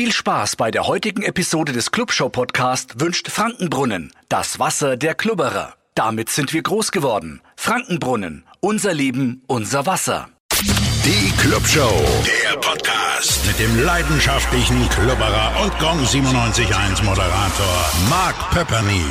[0.00, 5.74] Viel Spaß bei der heutigen Episode des Clubshow Podcast wünscht Frankenbrunnen, das Wasser der Klubberer.
[5.94, 7.42] Damit sind wir groß geworden.
[7.54, 10.30] Frankenbrunnen, unser Leben, unser Wasser.
[11.04, 19.04] Die Clubshow, der Podcast mit dem leidenschaftlichen Klubberer und Gong 97.1 Moderator Mark Pepperny.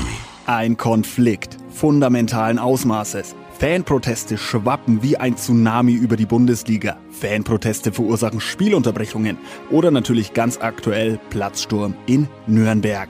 [0.47, 3.35] Ein Konflikt fundamentalen Ausmaßes.
[3.59, 6.95] Fanproteste schwappen wie ein Tsunami über die Bundesliga.
[7.11, 9.37] Fanproteste verursachen Spielunterbrechungen
[9.69, 13.09] oder natürlich ganz aktuell Platzsturm in Nürnberg.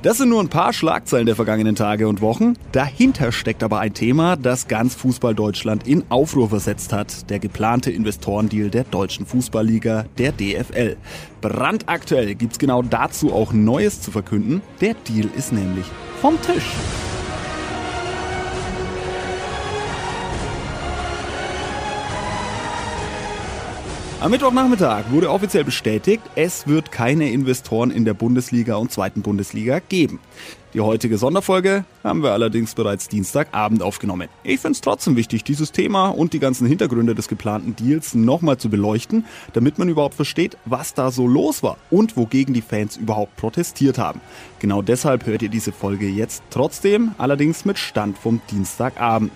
[0.00, 2.54] Das sind nur ein paar Schlagzeilen der vergangenen Tage und Wochen.
[2.72, 7.28] Dahinter steckt aber ein Thema, das ganz Fußball Deutschland in Aufruhr versetzt hat.
[7.28, 10.96] Der geplante Investorendeal der Deutschen Fußballliga, der DFL.
[11.42, 14.62] Brandaktuell gibt's genau dazu auch Neues zu verkünden.
[14.80, 15.84] Der Deal ist nämlich
[16.22, 16.72] vom Tisch.
[24.20, 29.78] Am Mittwochnachmittag wurde offiziell bestätigt, es wird keine Investoren in der Bundesliga und zweiten Bundesliga
[29.78, 30.20] geben.
[30.74, 34.28] Die heutige Sonderfolge haben wir allerdings bereits Dienstagabend aufgenommen.
[34.44, 38.58] Ich finde es trotzdem wichtig, dieses Thema und die ganzen Hintergründe des geplanten Deals nochmal
[38.58, 42.98] zu beleuchten, damit man überhaupt versteht, was da so los war und wogegen die Fans
[42.98, 44.20] überhaupt protestiert haben.
[44.58, 49.32] Genau deshalb hört ihr diese Folge jetzt trotzdem, allerdings mit Stand vom Dienstagabend.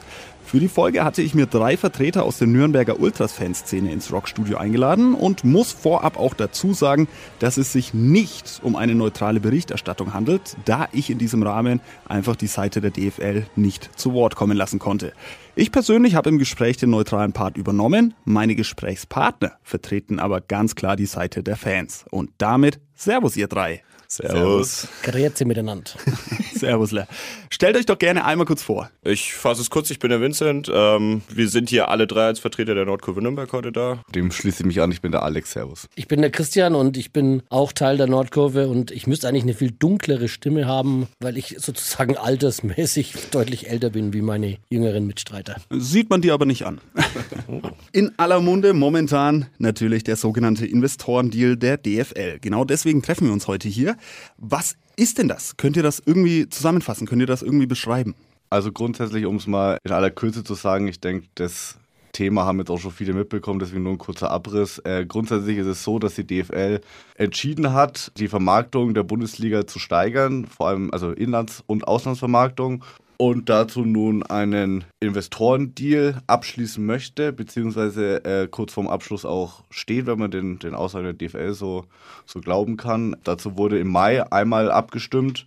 [0.55, 5.15] Für die Folge hatte ich mir drei Vertreter aus der Nürnberger Ultras-Fanszene ins Rockstudio eingeladen
[5.15, 7.09] und muss vorab auch dazu sagen,
[7.41, 12.37] dass es sich nicht um eine neutrale Berichterstattung handelt, da ich in diesem Rahmen einfach
[12.37, 15.13] die Seite der DFL nicht zu Wort kommen lassen konnte.
[15.57, 20.95] Ich persönlich habe im Gespräch den neutralen Part übernommen, meine Gesprächspartner vertreten aber ganz klar
[20.95, 22.05] die Seite der Fans.
[22.13, 23.83] Und damit Servus ihr drei.
[24.17, 24.87] Servus.
[25.03, 25.91] Grüezi miteinander.
[26.55, 27.09] Servus, Le.
[27.51, 28.91] Stellt euch doch gerne einmal kurz vor.
[29.03, 30.71] Ich fasse es kurz, ich bin der Vincent.
[30.73, 34.03] Ähm, wir sind hier alle drei als Vertreter der Nordkurve Nürnberg heute da.
[34.15, 35.89] Dem schließe ich mich an, ich bin der Alex, Servus.
[35.97, 39.43] Ich bin der Christian und ich bin auch Teil der Nordkurve und ich müsste eigentlich
[39.43, 45.07] eine viel dunklere Stimme haben, weil ich sozusagen altersmäßig deutlich älter bin wie meine jüngeren
[45.07, 45.57] Mitstreiter.
[45.71, 46.81] Sieht man dir aber nicht an.
[47.93, 52.39] In aller Munde momentan natürlich der sogenannte Investorendeal der DFL.
[52.41, 53.97] Genau deswegen treffen wir uns heute hier.
[54.37, 55.57] Was ist denn das?
[55.57, 57.07] Könnt ihr das irgendwie zusammenfassen?
[57.07, 58.15] Könnt ihr das irgendwie beschreiben?
[58.51, 61.79] Also grundsätzlich, um es mal in aller Kürze zu sagen, ich denke, das
[62.13, 64.79] Thema haben jetzt auch schon viele mitbekommen, deswegen nur ein kurzer Abriss.
[64.79, 66.81] Äh, grundsätzlich ist es so, dass die DFL
[67.17, 72.85] entschieden hat, die Vermarktung der Bundesliga zu steigern, vor allem also Inlands- und Auslandsvermarktung
[73.17, 80.19] und dazu nun einen Investorendeal abschließen möchte, beziehungsweise äh, kurz vorm Abschluss auch steht, wenn
[80.19, 81.85] man den, den Aussagen der DFL so,
[82.27, 83.17] so glauben kann.
[83.25, 85.47] Dazu wurde im Mai einmal abgestimmt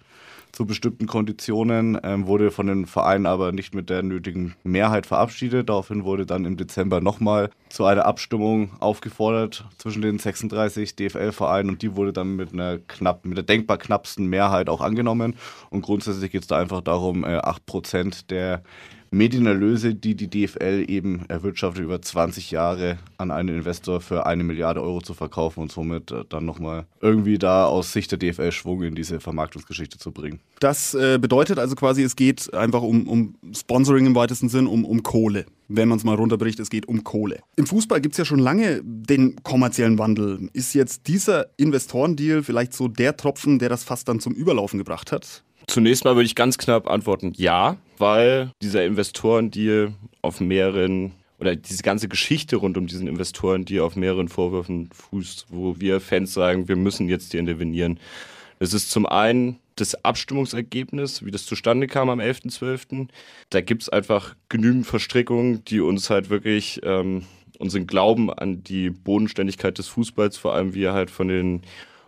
[0.58, 5.70] zu bestimmten Konditionen, ähm, wurde von den Vereinen aber nicht mit der nötigen Mehrheit verabschiedet.
[5.70, 11.84] Daraufhin wurde dann im Dezember nochmal zu einer Abstimmung aufgefordert zwischen den 36 DFL-Vereinen und
[11.84, 15.36] die wurde dann mit einer knapp, mit der denkbar knappsten Mehrheit auch angenommen.
[15.70, 18.64] Und grundsätzlich geht es da einfach darum, äh, 8% der
[19.12, 24.82] Medienerlöse, die die DFL eben erwirtschaftet, über 20 Jahre an einen Investor für eine Milliarde
[24.82, 28.84] Euro zu verkaufen und somit äh, dann nochmal irgendwie da aus Sicht der DFL Schwung
[28.84, 30.40] in diese Vermarktungsgeschichte zu bringen.
[30.60, 34.86] Das äh, bedeutet also quasi, es geht einfach um, um Sponsoring im weitesten Sinn, um,
[34.86, 35.46] um Kohle.
[35.70, 37.40] Wenn man es mal runterbricht, es geht um Kohle.
[37.58, 40.50] Im Fußball gibt es ja schon lange den kommerziellen Wandel.
[40.54, 45.12] Ist jetzt dieser Investorendeal vielleicht so der Tropfen, der das fast dann zum Überlaufen gebracht
[45.12, 45.44] hat?
[45.68, 51.84] Zunächst mal würde ich ganz knapp antworten, ja, weil dieser Investorendeal auf mehreren oder diese
[51.84, 56.76] ganze Geschichte rund um diesen Investorendeal auf mehreren Vorwürfen fußt, wo wir Fans sagen, wir
[56.76, 58.00] müssen jetzt hier intervenieren.
[58.60, 63.08] Das ist zum einen das Abstimmungsergebnis, wie das zustande kam am 11.12.
[63.52, 67.24] Da gibt es einfach genügend Verstrickungen, die uns halt wirklich ähm,
[67.60, 71.62] unseren Glauben an die Bodenständigkeit des Fußballs, vor allem wie er halt von den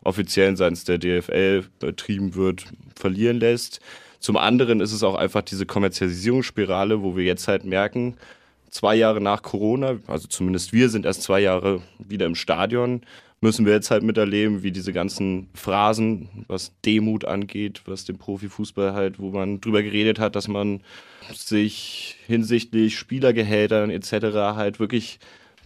[0.04, 3.80] offiziellen seitens der DFL betrieben wird, verlieren lässt.
[4.20, 8.18] Zum anderen ist es auch einfach diese Kommerzialisierungsspirale, wo wir jetzt halt merken,
[8.70, 13.02] zwei Jahre nach Corona, also zumindest wir sind erst zwei Jahre wieder im Stadion,
[13.42, 18.94] müssen wir jetzt halt miterleben, wie diese ganzen Phrasen, was Demut angeht, was den Profifußball
[18.94, 20.82] halt, wo man drüber geredet hat, dass man
[21.34, 24.12] sich hinsichtlich Spielergehältern etc.
[24.56, 25.20] halt wirklich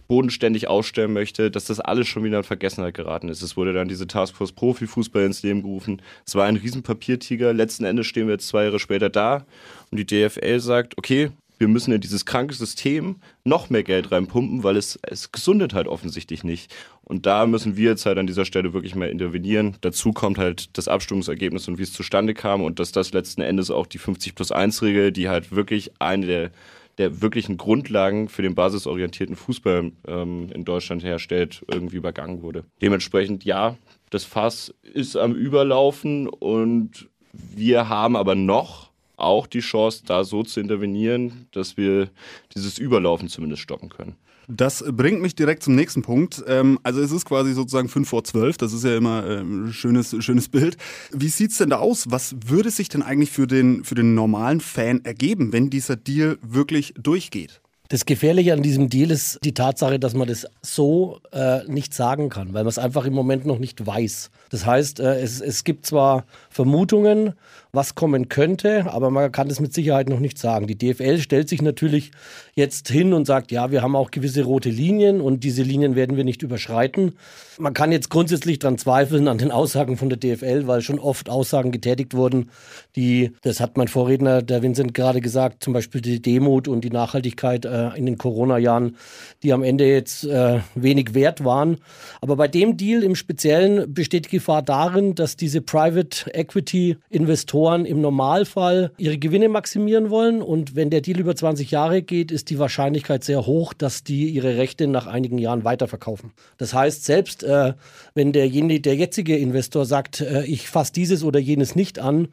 [0.08, 3.42] bodenständig ausstellen möchte, dass das alles schon wieder in Vergessenheit geraten ist.
[3.42, 6.02] Es wurde dann diese Taskforce Profifußball ins Leben gerufen.
[6.26, 7.52] Es war ein Riesenpapiertiger.
[7.52, 9.46] Letzten Endes stehen wir jetzt zwei Jahre später da
[9.90, 14.64] und die DFL sagt, okay, wir müssen in dieses kranke System noch mehr Geld reinpumpen,
[14.64, 16.74] weil es, es gesundet halt offensichtlich nicht.
[17.02, 19.76] Und da müssen wir jetzt halt an dieser Stelle wirklich mal intervenieren.
[19.80, 23.70] Dazu kommt halt das Abstimmungsergebnis und wie es zustande kam und dass das letzten Endes
[23.70, 26.50] auch die 50 plus 1 Regel, die halt wirklich eine der
[26.98, 32.64] der wirklichen Grundlagen für den basisorientierten Fußball ähm, in Deutschland herstellt, irgendwie übergangen wurde.
[32.80, 33.76] Dementsprechend ja,
[34.10, 40.42] das Fass ist am Überlaufen und wir haben aber noch auch die Chance, da so
[40.42, 42.10] zu intervenieren, dass wir
[42.54, 44.16] dieses Überlaufen zumindest stoppen können.
[44.48, 46.44] Das bringt mich direkt zum nächsten Punkt.
[46.46, 49.72] Ähm, also es ist quasi sozusagen 5 vor 12, das ist ja immer ein ähm,
[49.72, 50.76] schönes, schönes Bild.
[51.12, 52.06] Wie sieht es denn da aus?
[52.10, 56.38] Was würde sich denn eigentlich für den, für den normalen Fan ergeben, wenn dieser Deal
[56.42, 57.60] wirklich durchgeht?
[57.88, 62.30] Das Gefährliche an diesem Deal ist die Tatsache, dass man das so äh, nicht sagen
[62.30, 64.30] kann, weil man es einfach im Moment noch nicht weiß.
[64.48, 67.34] Das heißt, äh, es, es gibt zwar Vermutungen,
[67.74, 70.66] was kommen könnte, aber man kann das mit Sicherheit noch nicht sagen.
[70.66, 72.12] Die DFL stellt sich natürlich
[72.54, 76.16] jetzt hin und sagt, ja, wir haben auch gewisse rote Linien und diese Linien werden
[76.16, 77.16] wir nicht überschreiten.
[77.58, 81.28] Man kann jetzt grundsätzlich daran zweifeln an den Aussagen von der DFL, weil schon oft
[81.28, 82.50] Aussagen getätigt wurden,
[82.96, 86.90] die, das hat mein Vorredner, der Vincent gerade gesagt, zum Beispiel die Demut und die
[86.90, 88.96] Nachhaltigkeit äh, in den Corona-Jahren,
[89.42, 91.78] die am Ende jetzt äh, wenig wert waren.
[92.20, 97.84] Aber bei dem Deal im Speziellen besteht die Gefahr darin, dass diese Private Equity Investoren
[97.84, 100.40] im Normalfall ihre Gewinne maximieren wollen.
[100.40, 104.28] Und wenn der Deal über 20 Jahre geht, ist die Wahrscheinlichkeit sehr hoch, dass die
[104.28, 106.32] ihre Rechte nach einigen Jahren weiterverkaufen.
[106.58, 107.74] Das heißt, selbst äh,
[108.14, 112.28] wenn derjenige, der jetzige Investor sagt, äh, ich fasse dieses oder jenes nicht an,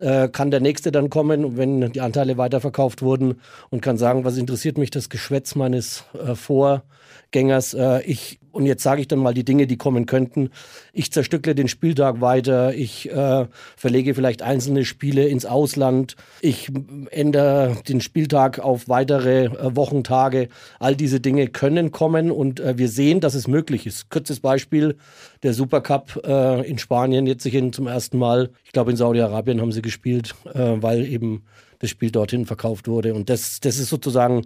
[0.00, 4.36] äh, kann der nächste dann kommen, wenn die Anteile weiterverkauft wurden und kann sagen, was
[4.36, 7.74] interessiert mich das Geschwätz meines äh, Vorgängers.
[7.74, 10.50] Äh, ich und jetzt sage ich dann mal die Dinge, die kommen könnten.
[10.92, 16.70] Ich zerstückle den Spieltag weiter, ich äh, verlege vielleicht einzelne Spiele ins Ausland, ich
[17.10, 20.48] ändere den Spieltag auf weitere äh, Wochentage.
[20.78, 24.10] All diese Dinge können kommen und äh, wir sehen, dass es möglich ist.
[24.10, 24.96] Kurzes Beispiel,
[25.42, 29.72] der Supercup äh, in Spanien, jetzt sich zum ersten Mal, ich glaube in Saudi-Arabien haben
[29.72, 31.42] sie gespielt, äh, weil eben
[31.80, 33.14] das Spiel dorthin verkauft wurde.
[33.14, 34.44] Und das, das ist sozusagen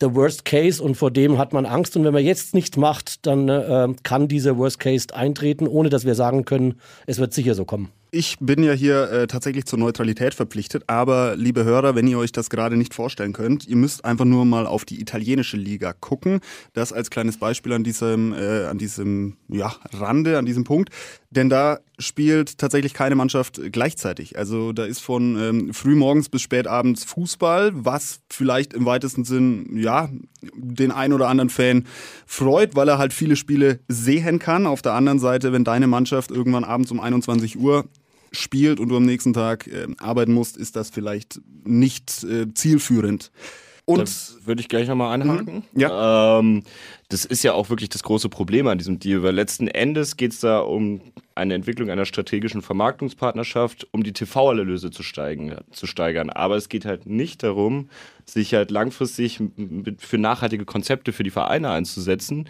[0.00, 1.96] der Worst Case und vor dem hat man Angst.
[1.96, 6.04] Und wenn man jetzt nichts macht, dann äh, kann dieser Worst Case eintreten, ohne dass
[6.04, 6.74] wir sagen können,
[7.06, 7.90] es wird sicher so kommen.
[8.16, 12.30] Ich bin ja hier äh, tatsächlich zur Neutralität verpflichtet, aber liebe Hörer, wenn ihr euch
[12.30, 16.38] das gerade nicht vorstellen könnt, ihr müsst einfach nur mal auf die italienische Liga gucken.
[16.74, 20.90] Das als kleines Beispiel an diesem, äh, an diesem ja, Rande, an diesem Punkt.
[21.30, 24.38] Denn da spielt tatsächlich keine Mannschaft gleichzeitig.
[24.38, 30.08] Also da ist von ähm, frühmorgens bis spätabends Fußball, was vielleicht im weitesten Sinn ja
[30.54, 31.84] den ein oder anderen Fan
[32.26, 34.66] freut, weil er halt viele Spiele sehen kann.
[34.66, 37.84] Auf der anderen Seite, wenn deine Mannschaft irgendwann abends um 21 Uhr
[38.32, 43.30] spielt und du am nächsten Tag äh, arbeiten musst, ist das vielleicht nicht äh, zielführend.
[43.86, 45.64] Und würde ich gleich nochmal anhaken.
[45.72, 45.80] Mhm.
[45.80, 46.38] Ja.
[46.38, 46.62] Ähm,
[47.10, 50.32] das ist ja auch wirklich das große Problem an diesem Deal, weil letzten Endes geht
[50.32, 51.00] es da um
[51.34, 56.30] eine Entwicklung einer strategischen Vermarktungspartnerschaft, um die TV-Erlöse zu, zu steigern.
[56.30, 57.90] Aber es geht halt nicht darum,
[58.24, 59.40] sich halt langfristig
[59.98, 62.48] für nachhaltige Konzepte für die Vereine einzusetzen.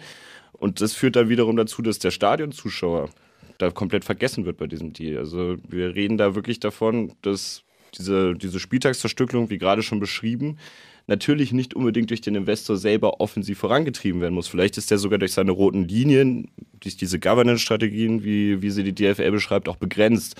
[0.53, 3.09] Und das führt dann wiederum dazu, dass der Stadionzuschauer
[3.57, 5.17] da komplett vergessen wird bei diesem Deal.
[5.17, 7.63] Also wir reden da wirklich davon, dass
[7.97, 10.57] diese, diese Spieltagszerstückelung, wie gerade schon beschrieben,
[11.07, 14.47] natürlich nicht unbedingt durch den Investor selber offensiv vorangetrieben werden muss.
[14.47, 16.49] Vielleicht ist der sogar durch seine roten Linien,
[16.79, 20.35] durch diese Governance-Strategien, wie, wie sie die DFL beschreibt, auch begrenzt.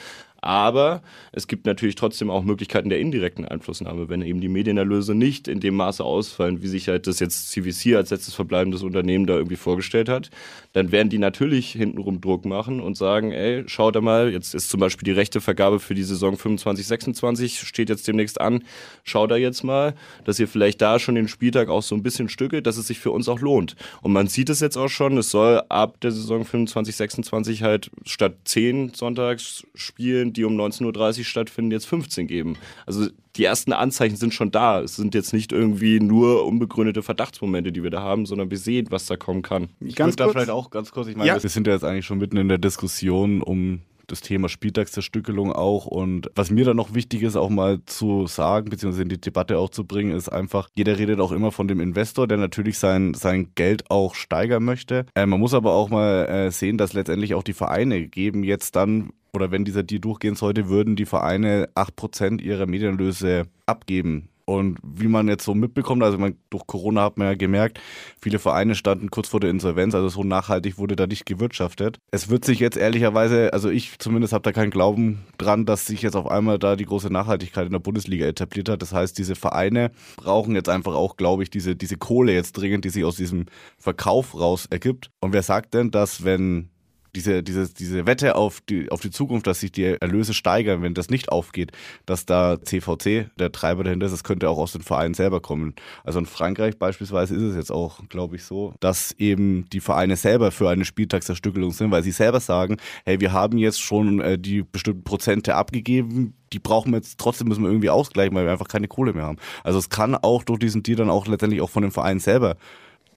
[0.45, 1.01] Aber
[1.31, 5.59] es gibt natürlich trotzdem auch Möglichkeiten der indirekten Einflussnahme, wenn eben die Medienerlöse nicht in
[5.59, 9.55] dem Maße ausfallen, wie sich halt das jetzt CVC als letztes verbleibendes Unternehmen da irgendwie
[9.55, 10.29] vorgestellt hat,
[10.73, 14.69] dann werden die natürlich hintenrum Druck machen und sagen, ey, schaut da mal, jetzt ist
[14.69, 18.63] zum Beispiel die rechte Vergabe für die Saison 25, 26, steht jetzt demnächst an,
[19.03, 22.29] schaut da jetzt mal, dass ihr vielleicht da schon den Spieltag auch so ein bisschen
[22.29, 23.75] stückelt, dass es sich für uns auch lohnt.
[24.03, 27.89] Und man sieht es jetzt auch schon, es soll ab der Saison 25, 26 halt
[28.05, 32.57] statt 10 Sonntags spielen, die um 19.30 Uhr stattfinden, jetzt 15 geben.
[32.85, 34.81] Also die ersten Anzeichen sind schon da.
[34.81, 38.87] Es sind jetzt nicht irgendwie nur unbegründete Verdachtsmomente, die wir da haben, sondern wir sehen,
[38.89, 39.69] was da kommen kann.
[39.79, 40.27] Ich ganz kurz.
[40.27, 41.41] da vielleicht auch ganz kurz, ich meine, ja.
[41.41, 45.85] wir sind ja jetzt eigentlich schon mitten in der Diskussion um das Thema Spieltagszerstückelung auch.
[45.85, 49.57] Und was mir dann noch wichtig ist, auch mal zu sagen, beziehungsweise in die Debatte
[49.57, 53.13] auch zu bringen, ist einfach, jeder redet auch immer von dem Investor, der natürlich sein,
[53.13, 55.05] sein Geld auch steigern möchte.
[55.15, 58.75] Äh, man muss aber auch mal äh, sehen, dass letztendlich auch die Vereine geben jetzt
[58.75, 64.77] dann oder wenn dieser Deal durchgehen sollte, würden die Vereine 8% ihrer Medienlöse abgeben und
[64.83, 67.79] wie man jetzt so mitbekommt, also man, durch Corona hat man ja gemerkt,
[68.21, 71.97] viele Vereine standen kurz vor der Insolvenz, also so nachhaltig wurde da nicht gewirtschaftet.
[72.11, 76.03] Es wird sich jetzt ehrlicherweise, also ich zumindest habe da keinen Glauben dran, dass sich
[76.03, 78.81] jetzt auf einmal da die große Nachhaltigkeit in der Bundesliga etabliert hat.
[78.81, 82.85] Das heißt, diese Vereine brauchen jetzt einfach auch, glaube ich, diese, diese Kohle jetzt dringend,
[82.85, 83.45] die sich aus diesem
[83.77, 85.09] Verkauf raus ergibt.
[85.21, 86.69] Und wer sagt denn, dass wenn
[87.15, 90.93] diese, diese, diese Wette auf die, auf die Zukunft, dass sich die Erlöse steigern, wenn
[90.93, 91.71] das nicht aufgeht,
[92.05, 95.73] dass da CVC der Treiber dahinter ist, das könnte auch aus den Vereinen selber kommen.
[96.03, 100.17] Also in Frankreich beispielsweise ist es jetzt auch, glaube ich, so, dass eben die Vereine
[100.17, 104.37] selber für eine Spieltagszerstückelung sind, weil sie selber sagen, hey, wir haben jetzt schon äh,
[104.37, 108.51] die bestimmten Prozente abgegeben, die brauchen wir jetzt trotzdem müssen wir irgendwie ausgleichen, weil wir
[108.51, 109.37] einfach keine Kohle mehr haben.
[109.63, 112.55] Also es kann auch durch diesen Deal dann auch letztendlich auch von den Vereinen selber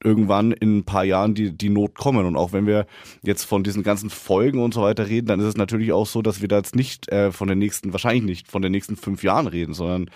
[0.02, 2.26] irgendwann in ein paar Jahren die, die Not kommen.
[2.26, 2.86] Und auch wenn wir
[3.22, 6.22] jetzt von diesen ganzen Folgen und so weiter reden, dann ist es natürlich auch so,
[6.22, 9.22] dass wir da jetzt nicht äh, von den nächsten, wahrscheinlich nicht von den nächsten fünf
[9.22, 10.10] Jahren reden, sondern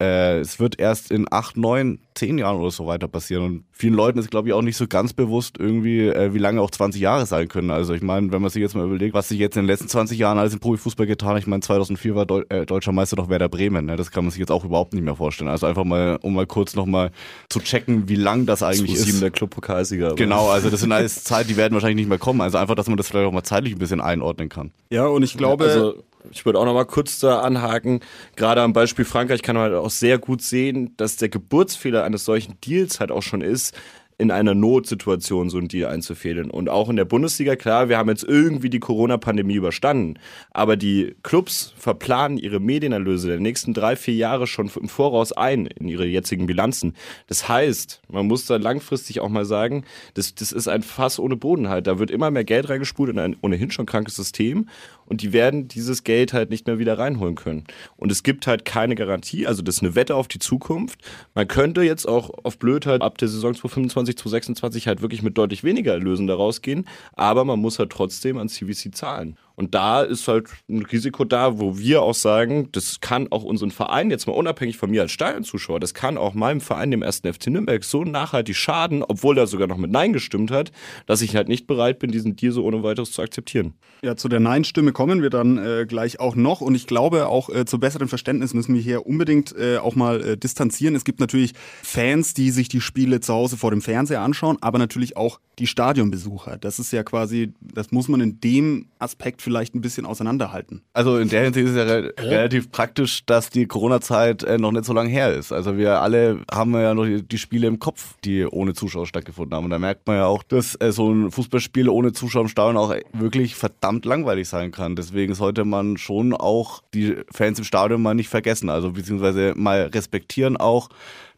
[0.00, 3.44] äh, es wird erst in acht, neun, zehn Jahren oder so weiter passieren.
[3.44, 6.60] Und vielen Leuten ist, glaube ich, auch nicht so ganz bewusst irgendwie, äh, wie lange
[6.62, 7.70] auch 20 Jahre sein können.
[7.70, 9.88] Also ich meine, wenn man sich jetzt mal überlegt, was sich jetzt in den letzten
[9.88, 13.16] 20 Jahren alles im Profifußball getan hat, ich meine, 2004 war Deu äh, deutscher Meister
[13.16, 13.86] doch Werder Bremen.
[13.86, 13.96] Ne?
[13.96, 15.50] Das kann man sich jetzt auch überhaupt nicht mehr vorstellen.
[15.50, 17.10] Also einfach mal, um mal kurz nochmal
[17.50, 19.22] zu checken, wie lang das eigentlich 2007 ist.
[19.22, 20.14] der Clubpokalsieger.
[20.14, 22.40] Genau, also das sind alles Zeit, die werden wahrscheinlich nicht mehr kommen.
[22.40, 24.72] Also einfach, dass man das vielleicht auch mal zeitlich ein bisschen einordnen kann.
[24.90, 28.00] Ja, und ich glaube, also ich würde auch noch mal kurz da anhaken.
[28.36, 32.24] Gerade am Beispiel Frankreich kann man halt auch sehr gut sehen, dass der Geburtsfehler eines
[32.24, 33.74] solchen Deals halt auch schon ist,
[34.20, 36.50] in einer Notsituation so ein Deal einzufädeln.
[36.50, 40.18] Und auch in der Bundesliga, klar, wir haben jetzt irgendwie die Corona-Pandemie überstanden.
[40.50, 45.64] Aber die Clubs verplanen ihre Medienerlöse der nächsten drei, vier Jahre schon im Voraus ein
[45.64, 46.94] in ihre jetzigen Bilanzen.
[47.28, 51.36] Das heißt, man muss da langfristig auch mal sagen, das, das ist ein Fass ohne
[51.36, 51.86] Boden halt.
[51.86, 54.68] Da wird immer mehr Geld reingespult in ein ohnehin schon krankes System
[55.10, 57.64] und die werden dieses Geld halt nicht mehr wieder reinholen können.
[57.96, 61.00] Und es gibt halt keine Garantie, also das ist eine Wette auf die Zukunft.
[61.34, 65.36] Man könnte jetzt auch auf Blöd halt ab der Saison 2025, 2026 halt wirklich mit
[65.36, 69.36] deutlich weniger Erlösen da rausgehen, aber man muss halt trotzdem an CVC zahlen.
[69.60, 73.70] Und da ist halt ein Risiko da, wo wir auch sagen, das kann auch unseren
[73.70, 77.30] Verein, jetzt mal unabhängig von mir als Stadionzuschauer, das kann auch meinem Verein, dem ersten
[77.30, 80.72] FC Nürnberg, so nachhaltig schaden, obwohl er sogar noch mit Nein gestimmt hat,
[81.04, 83.74] dass ich halt nicht bereit bin, diesen Deal so ohne weiteres zu akzeptieren.
[84.02, 86.62] Ja, zu der Nein-Stimme kommen wir dann äh, gleich auch noch.
[86.62, 90.22] Und ich glaube, auch äh, zu besserem Verständnis müssen wir hier unbedingt äh, auch mal
[90.22, 90.94] äh, distanzieren.
[90.94, 91.52] Es gibt natürlich
[91.82, 95.66] Fans, die sich die Spiele zu Hause vor dem Fernseher anschauen, aber natürlich auch die
[95.66, 96.56] Stadionbesucher.
[96.56, 100.82] Das ist ja quasi, das muss man in dem Aspekt vielleicht ein bisschen auseinanderhalten.
[100.92, 104.72] Also in der Hinsicht ist es ja re relativ praktisch, dass die Corona-Zeit äh, noch
[104.72, 105.52] nicht so lange her ist.
[105.52, 109.54] Also wir alle haben ja noch die, die, Spiele im Kopf, die ohne Zuschauer stattgefunden
[109.56, 109.64] haben.
[109.64, 112.76] Und da merkt man ja auch, dass äh, so ein Fußballspiel ohne Zuschauer im Stadion
[112.76, 114.96] auch wirklich verdammt langweilig sein kann.
[114.96, 118.70] Deswegen sollte man schon auch die Fans im Stadion mal nicht vergessen.
[118.70, 120.88] Also beziehungsweise mal respektieren auch,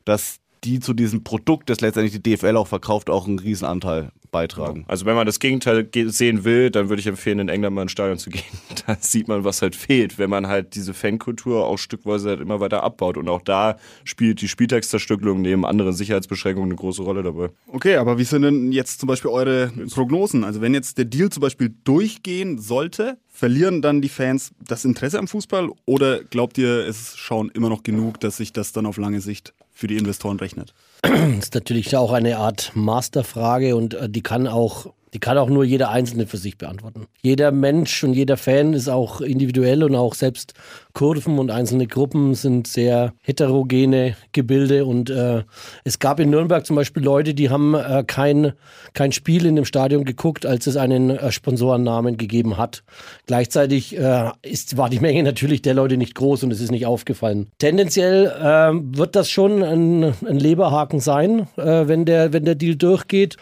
[0.04, 4.84] dass die zu diesem Produkt, das letztendlich die DFL auch verkauft, auch einen Riesenanteil beitragen.
[4.88, 7.92] Also wenn man das Gegenteil sehen will, dann würde ich empfehlen, in England mal ins
[7.92, 8.42] Stadion zu gehen.
[8.84, 12.58] Da sieht man, was halt fehlt, wenn man halt diese Fankultur auch stückweise halt immer
[12.58, 13.16] weiter abbaut.
[13.16, 17.50] Und auch da spielt die Spieltagszerstückelung neben anderen Sicherheitsbeschränkungen eine große Rolle dabei.
[17.68, 20.42] Okay, aber wie sind denn jetzt zum Beispiel eure Prognosen?
[20.42, 25.20] Also wenn jetzt der Deal zum Beispiel durchgehen sollte, verlieren dann die Fans das Interesse
[25.20, 28.96] am Fußball oder glaubt ihr, es schauen immer noch genug, dass sich das dann auf
[28.96, 30.74] lange Sicht für die Investoren rechnet?
[31.02, 35.48] Das ist natürlich auch eine Art Masterfrage und äh, die kann auch die kann auch
[35.48, 37.06] nur jeder Einzelne für sich beantworten.
[37.22, 40.54] Jeder Mensch und jeder Fan ist auch individuell und auch selbst
[40.94, 44.86] Kurven und einzelne Gruppen sind sehr heterogene Gebilde.
[44.86, 45.44] Und äh,
[45.84, 48.52] es gab in Nürnberg zum Beispiel Leute, die haben äh, kein,
[48.94, 52.82] kein Spiel in dem Stadion geguckt, als es einen äh, Sponsorennamen gegeben hat.
[53.26, 56.86] Gleichzeitig äh, ist, war die Menge natürlich der Leute nicht groß und es ist nicht
[56.86, 57.48] aufgefallen.
[57.58, 62.76] Tendenziell äh, wird das schon ein, ein Leberhaken sein, äh, wenn, der, wenn der Deal
[62.76, 63.36] durchgeht.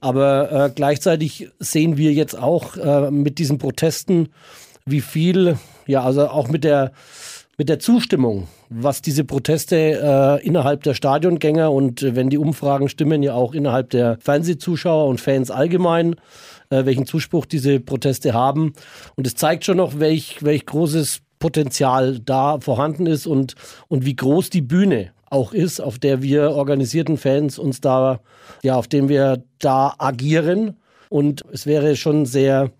[0.00, 4.28] Aber äh, gleichzeitig sehen wir jetzt auch äh, mit diesen Protesten,
[4.86, 6.92] wie viel, ja, also auch mit der,
[7.58, 12.88] mit der Zustimmung, was diese Proteste äh, innerhalb der Stadiongänger und äh, wenn die Umfragen
[12.88, 16.16] stimmen, ja auch innerhalb der Fernsehzuschauer und Fans allgemein,
[16.70, 18.72] äh, welchen Zuspruch diese Proteste haben.
[19.16, 23.54] Und es zeigt schon noch, welch, welch großes Potenzial da vorhanden ist und,
[23.88, 28.20] und wie groß die Bühne auch ist, auf der wir organisierten Fans uns da,
[28.62, 30.76] ja, auf dem wir da agieren.
[31.08, 32.70] Und es wäre schon sehr,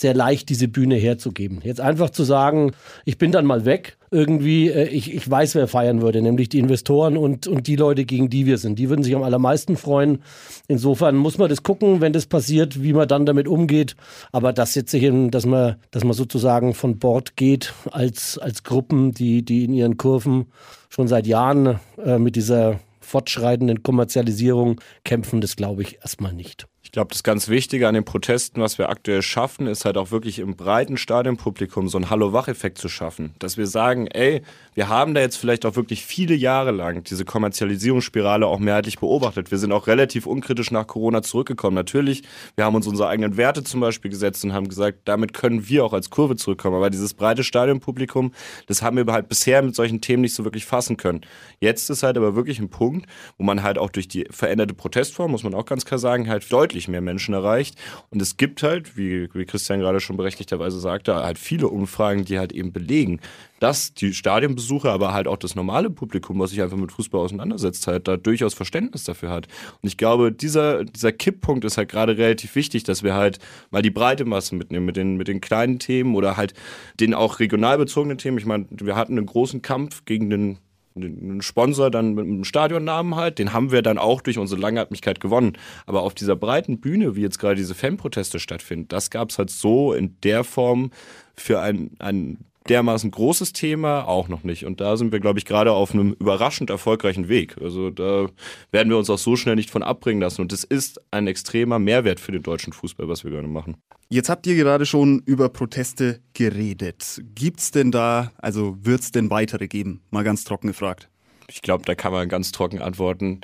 [0.00, 1.60] sehr leicht, diese Bühne herzugeben.
[1.62, 2.72] Jetzt einfach zu sagen,
[3.04, 6.58] ich bin dann mal weg, irgendwie, äh, ich, ich weiß, wer feiern würde, nämlich die
[6.58, 8.78] Investoren und, und die Leute, gegen die wir sind.
[8.78, 10.22] Die würden sich am allermeisten freuen.
[10.68, 13.94] Insofern muss man das gucken, wenn das passiert, wie man dann damit umgeht.
[14.32, 19.12] Aber das jetzt hin, dass man, dass man sozusagen von Bord geht als, als Gruppen,
[19.12, 20.46] die, die in ihren Kurven
[20.88, 26.69] schon seit Jahren äh, mit dieser fortschreitenden Kommerzialisierung kämpfen, das glaube ich erstmal nicht.
[26.90, 30.10] Ich glaube, das ganz Wichtige an den Protesten, was wir aktuell schaffen, ist halt auch
[30.10, 33.32] wirklich im breiten Stadionpublikum so einen Hallo-Wach-Effekt zu schaffen.
[33.38, 34.42] Dass wir sagen, ey,
[34.74, 39.52] wir haben da jetzt vielleicht auch wirklich viele Jahre lang diese Kommerzialisierungsspirale auch mehrheitlich beobachtet.
[39.52, 41.76] Wir sind auch relativ unkritisch nach Corona zurückgekommen.
[41.76, 42.24] Natürlich,
[42.56, 45.84] wir haben uns unsere eigenen Werte zum Beispiel gesetzt und haben gesagt, damit können wir
[45.84, 46.74] auch als Kurve zurückkommen.
[46.74, 48.32] Aber dieses breite Stadionpublikum,
[48.66, 51.20] das haben wir halt bisher mit solchen Themen nicht so wirklich fassen können.
[51.60, 53.06] Jetzt ist halt aber wirklich ein Punkt,
[53.38, 56.50] wo man halt auch durch die veränderte Protestform, muss man auch ganz klar sagen, halt
[56.50, 57.76] deutlich deutlich mehr Menschen erreicht.
[58.10, 62.38] Und es gibt halt, wie, wie Christian gerade schon berechtigterweise sagte, halt viele Umfragen, die
[62.38, 63.20] halt eben belegen,
[63.60, 67.86] dass die Stadionbesucher, aber halt auch das normale Publikum, was sich einfach mit Fußball auseinandersetzt,
[67.86, 69.48] halt da durchaus Verständnis dafür hat.
[69.82, 73.38] Und ich glaube, dieser, dieser Kipppunkt ist halt gerade relativ wichtig, dass wir halt
[73.70, 76.54] mal die breite Masse mitnehmen mit den, mit den kleinen Themen oder halt
[76.98, 78.38] den auch regional bezogenen Themen.
[78.38, 80.58] Ich meine, wir hatten einen großen Kampf gegen den
[81.04, 85.20] einen Sponsor dann mit einem Stadionnamen halt, den haben wir dann auch durch unsere Langatmigkeit
[85.20, 85.54] gewonnen.
[85.86, 89.50] Aber auf dieser breiten Bühne, wie jetzt gerade diese Fanproteste stattfinden, das gab es halt
[89.50, 90.90] so in der Form
[91.36, 92.38] für ein, ein
[92.68, 94.66] dermaßen großes Thema auch noch nicht.
[94.66, 97.56] Und da sind wir, glaube ich, gerade auf einem überraschend erfolgreichen Weg.
[97.60, 98.26] Also da
[98.70, 100.42] werden wir uns auch so schnell nicht von abbringen lassen.
[100.42, 103.76] Und es ist ein extremer Mehrwert für den deutschen Fußball, was wir gerade machen.
[104.08, 107.22] Jetzt habt ihr gerade schon über Proteste geredet.
[107.34, 110.02] Gibt es denn da, also wird es denn weitere geben?
[110.10, 111.08] Mal ganz trocken gefragt.
[111.48, 113.40] Ich glaube, da kann man ganz trocken antworten.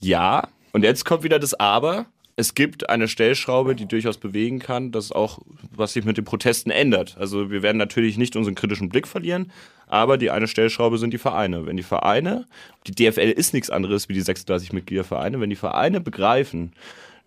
[0.00, 0.48] Ja.
[0.72, 2.06] Und jetzt kommt wieder das Aber
[2.38, 5.38] es gibt eine Stellschraube, die durchaus bewegen kann, dass auch,
[5.74, 7.16] was sich mit den Protesten ändert.
[7.18, 9.50] Also wir werden natürlich nicht unseren kritischen Blick verlieren,
[9.86, 11.64] aber die eine Stellschraube sind die Vereine.
[11.64, 12.46] Wenn die Vereine,
[12.86, 16.72] die DFL ist nichts anderes wie die 36 Mitgliedervereine, wenn die Vereine begreifen,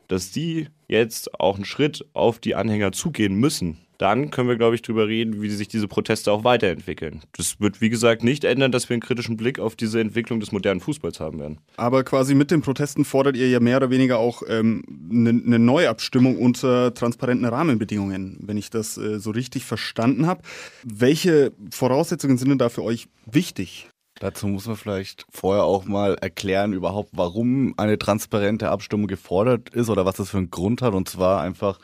[0.08, 4.76] dass die jetzt auch einen Schritt auf die Anhänger zugehen müssen, dann können wir, glaube
[4.76, 7.22] ich, darüber reden, wie sich diese Proteste auch weiterentwickeln.
[7.38, 10.54] Das wird, wie gesagt, nicht ändern, dass wir einen kritischen Blick auf diese Entwicklung des
[10.54, 11.60] modernen Fußballs haben werden.
[11.76, 15.34] Aber quasi mit den Protesten fordert ihr ja mehr oder weniger auch eine ähm, ne,
[15.34, 20.44] ne Neuabstimmung unter transparenten Rahmenbedingungen, wenn ich das äh, so richtig verstanden habe.
[20.84, 23.90] Welche Voraussetzungen sind denn da für euch wichtig?
[24.20, 29.90] Dazu muss man vielleicht vorher auch mal erklären, überhaupt, warum eine transparente Abstimmung gefordert ist
[29.90, 30.94] oder was das für einen Grund hat.
[30.94, 31.80] Und zwar einfach,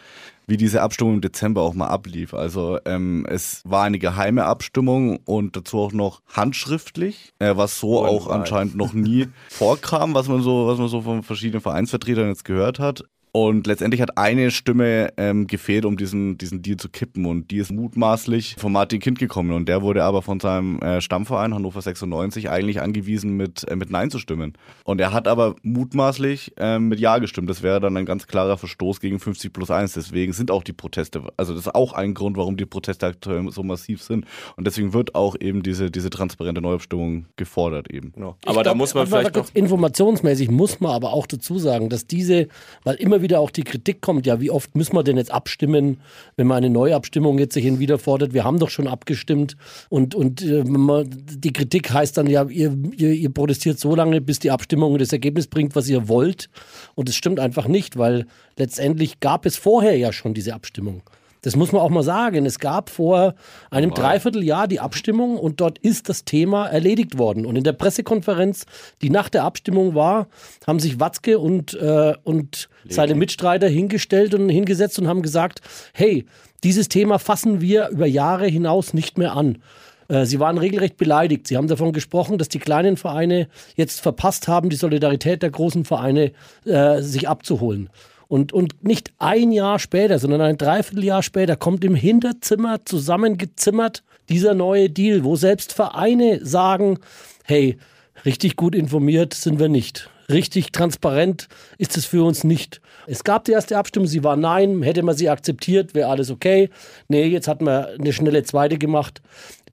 [0.48, 2.34] wie diese Abstimmung im Dezember auch mal ablief.
[2.34, 8.02] Also ähm, es war eine geheime Abstimmung und dazu auch noch handschriftlich, äh, was so
[8.02, 12.28] oh, auch anscheinend noch nie vorkam, was man so, was man so von verschiedenen Vereinsvertretern
[12.28, 13.04] jetzt gehört hat.
[13.36, 17.26] Und letztendlich hat eine Stimme ähm, gefehlt, um diesen, diesen Deal zu kippen.
[17.26, 19.52] Und die ist mutmaßlich von Martin Kind gekommen.
[19.52, 23.90] Und der wurde aber von seinem äh, Stammverein Hannover 96 eigentlich angewiesen, mit, äh, mit
[23.90, 24.54] Nein zu stimmen.
[24.86, 27.50] Und er hat aber mutmaßlich äh, mit Ja gestimmt.
[27.50, 29.96] Das wäre dann ein ganz klarer Verstoß gegen 50 plus 1.
[29.96, 33.52] Deswegen sind auch die Proteste, also das ist auch ein Grund, warum die Proteste aktuell
[33.52, 34.24] so massiv sind.
[34.56, 38.14] Und deswegen wird auch eben diese, diese transparente Neuabstimmung gefordert eben.
[38.14, 38.38] Genau.
[38.46, 39.54] Aber glaub, da muss man vielleicht noch...
[39.54, 42.48] Informationsmäßig muss man aber auch dazu sagen, dass diese,
[42.86, 45.32] weil immer wieder wieder auch die Kritik kommt, ja, wie oft müssen wir denn jetzt
[45.32, 46.00] abstimmen,
[46.38, 48.34] wenn man eine Neuabstimmung jetzt sich hin wieder fordert?
[48.34, 49.58] Wir haben doch schon abgestimmt.
[49.90, 54.22] Und, und äh, man, die Kritik heißt dann ja, ihr, ihr, ihr protestiert so lange,
[54.22, 56.50] bis die Abstimmung das Ergebnis bringt, was ihr wollt.
[56.94, 61.02] Und es stimmt einfach nicht, weil letztendlich gab es vorher ja schon diese Abstimmung.
[61.46, 62.48] Das muss man auch mal sagen.
[62.48, 63.36] Es gab vor
[63.70, 64.00] einem wow.
[64.00, 67.46] Dreivierteljahr die Abstimmung und dort ist das Thema erledigt worden.
[67.46, 68.66] Und in der Pressekonferenz,
[69.04, 70.28] die nach der Abstimmung war,
[70.66, 75.62] haben sich Watzke und, äh, und seine Mitstreiter hingestellt und hingesetzt und haben gesagt,
[75.94, 76.26] hey,
[76.64, 79.60] dieses Thema fassen wir über Jahre hinaus nicht mehr an.
[80.08, 81.46] Äh, sie waren regelrecht beleidigt.
[81.46, 85.86] Sie haben davon gesprochen, dass die kleinen Vereine jetzt verpasst haben, die Solidarität der großen
[85.86, 86.32] Vereine
[86.66, 87.92] äh, sich abzuholen.
[88.28, 94.54] Und, und nicht ein Jahr später, sondern ein Dreivierteljahr später kommt im Hinterzimmer zusammengezimmert dieser
[94.54, 97.00] neue Deal, wo selbst Vereine sagen,
[97.44, 97.78] hey,
[98.26, 100.10] richtig gut informiert sind wir nicht.
[100.30, 102.82] Richtig transparent ist es für uns nicht.
[103.08, 106.70] Es gab die erste Abstimmung, sie war nein, hätte man sie akzeptiert, wäre alles okay.
[107.08, 109.22] Nee, jetzt hat man eine schnelle zweite gemacht.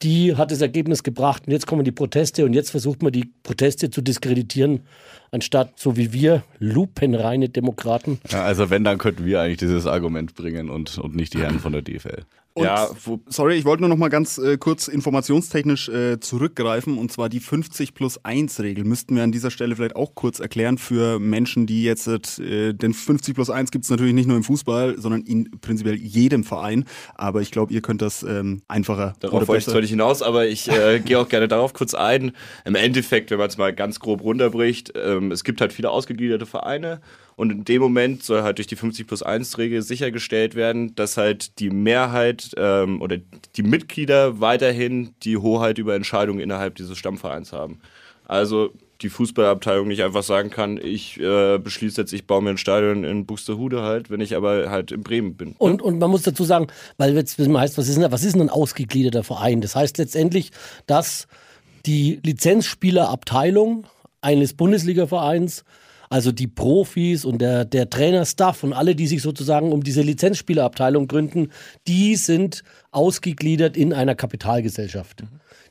[0.02, 3.32] Die hat das Ergebnis gebracht und jetzt kommen die Proteste und jetzt versucht man die
[3.42, 4.82] Proteste zu diskreditieren
[5.32, 8.20] anstatt so wie wir lupenreine Demokraten.
[8.30, 11.58] Ja, also wenn, dann könnten wir eigentlich dieses Argument bringen und, und nicht die Herren
[11.58, 12.24] von der DFL.
[12.54, 12.90] Und, ja,
[13.28, 17.40] sorry, ich wollte nur noch mal ganz äh, kurz informationstechnisch äh, zurückgreifen und zwar die
[17.40, 21.66] 50 plus 1 Regel müssten wir an dieser Stelle vielleicht auch kurz erklären für Menschen,
[21.66, 25.22] die jetzt, äh, denn 50 plus 1 gibt es natürlich nicht nur im Fußball, sondern
[25.22, 26.84] in prinzipiell jedem Verein,
[27.14, 29.14] aber ich glaube, ihr könnt das ähm, einfacher.
[29.20, 32.32] Darauf wollte ich zwar nicht hinaus, aber ich äh, gehe auch gerne darauf kurz ein.
[32.66, 36.44] Im Endeffekt, wenn man es mal ganz grob runterbricht, ähm, es gibt halt viele ausgegliederte
[36.44, 37.00] Vereine
[37.36, 41.16] und in dem Moment soll halt durch die 50 plus 1 Regel sichergestellt werden, dass
[41.16, 43.16] halt die Mehrheit ähm, oder
[43.56, 47.80] die Mitglieder weiterhin die Hoheit über Entscheidungen innerhalb dieses Stammvereins haben.
[48.26, 52.58] Also die Fußballabteilung nicht einfach sagen kann, ich äh, beschließe jetzt, ich baue mir ein
[52.58, 55.54] Stadion in Buxtehude halt, wenn ich aber halt in Bremen bin.
[55.58, 56.68] Und, und man muss dazu sagen,
[56.98, 59.60] weil jetzt heißt, was ist, denn, was ist denn ein ausgegliederter Verein?
[59.60, 60.52] Das heißt letztendlich,
[60.86, 61.26] dass
[61.84, 63.86] die Lizenzspielerabteilung
[64.20, 65.64] eines Bundesligavereins
[66.12, 71.08] also die Profis und der, der Trainerstaff und alle, die sich sozusagen um diese Lizenzspielerabteilung
[71.08, 71.48] gründen,
[71.88, 75.24] die sind ausgegliedert in einer Kapitalgesellschaft.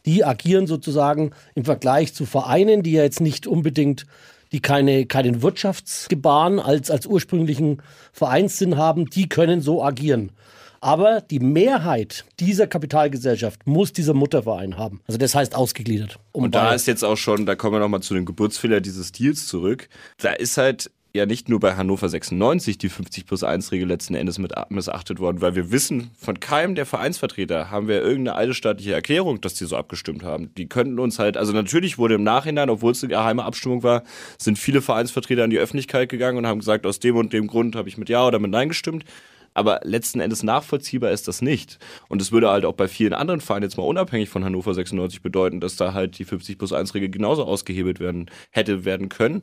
[0.08, 4.08] Die agieren sozusagen im Vergleich zu Vereinen, die ja jetzt nicht unbedingt
[4.52, 10.32] die keine, keinen Wirtschaftsgebaren als, als ursprünglichen Vereinssinn haben, die können so agieren.
[10.82, 15.02] Aber die Mehrheit dieser Kapitalgesellschaft muss dieser Mutterverein haben.
[15.08, 16.17] Also das heißt ausgegliedert.
[16.32, 19.12] Um und da ist jetzt auch schon, da kommen wir nochmal zu dem Geburtsfehler dieses
[19.12, 19.89] Deals zurück.
[20.17, 24.15] Da ist halt ja nicht nur bei Hannover 96 die 50 plus 1 Regel letzten
[24.15, 28.94] Endes mit missachtet worden, weil wir wissen, von keinem der Vereinsvertreter haben wir irgendeine eidesstaatliche
[28.94, 30.54] Erklärung, dass die so abgestimmt haben.
[30.56, 34.04] Die könnten uns halt, also natürlich wurde im Nachhinein, obwohl es eine geheime Abstimmung war,
[34.38, 37.76] sind viele Vereinsvertreter an die Öffentlichkeit gegangen und haben gesagt, aus dem und dem Grund
[37.76, 39.06] habe ich mit Ja oder mit Nein gestimmt.
[39.54, 41.80] Aber letzten Endes nachvollziehbar ist das nicht.
[42.08, 45.22] Und es würde halt auch bei vielen anderen Vereinen jetzt mal unabhängig von Hannover 96
[45.22, 49.42] bedeuten, dass da halt die 50 plus 1 Regel genauso ausgehebelt werden hätte werden können.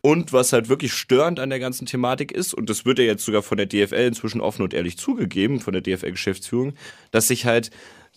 [0.00, 3.24] Und was halt wirklich störend an der ganzen Thematik ist, und das wird ja jetzt
[3.24, 6.74] sogar von der DFL inzwischen offen und ehrlich zugegeben, von der DFL-Geschäftsführung,
[7.10, 7.70] dass sich halt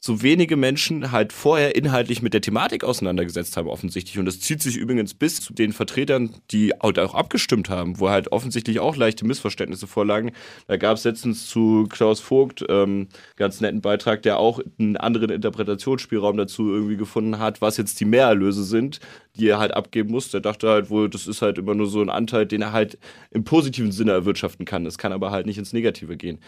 [0.08, 4.18] so wenige Menschen halt vorher inhaltlich mit der Thematik auseinandergesetzt haben, offensichtlich.
[4.18, 8.32] Und das zieht sich übrigens bis zu den Vertretern, die auch abgestimmt haben, wo halt
[8.32, 10.32] offensichtlich auch leichte Missverständnisse vorlagen.
[10.68, 15.30] Da gab es letztens zu Klaus Vogt ähm, ganz netten Beitrag, der auch einen anderen
[15.30, 19.02] Interpretationsspielraum dazu irgendwie gefunden hat, was jetzt die Mehrerlöse sind,
[19.36, 20.32] die er halt abgeben muss.
[20.32, 22.98] Der dachte halt wohl, das ist halt immer nur so ein Anteil, den er halt
[23.32, 24.86] im positiven Sinne erwirtschaften kann.
[24.86, 26.40] Das kann aber halt nicht ins Negative gehen.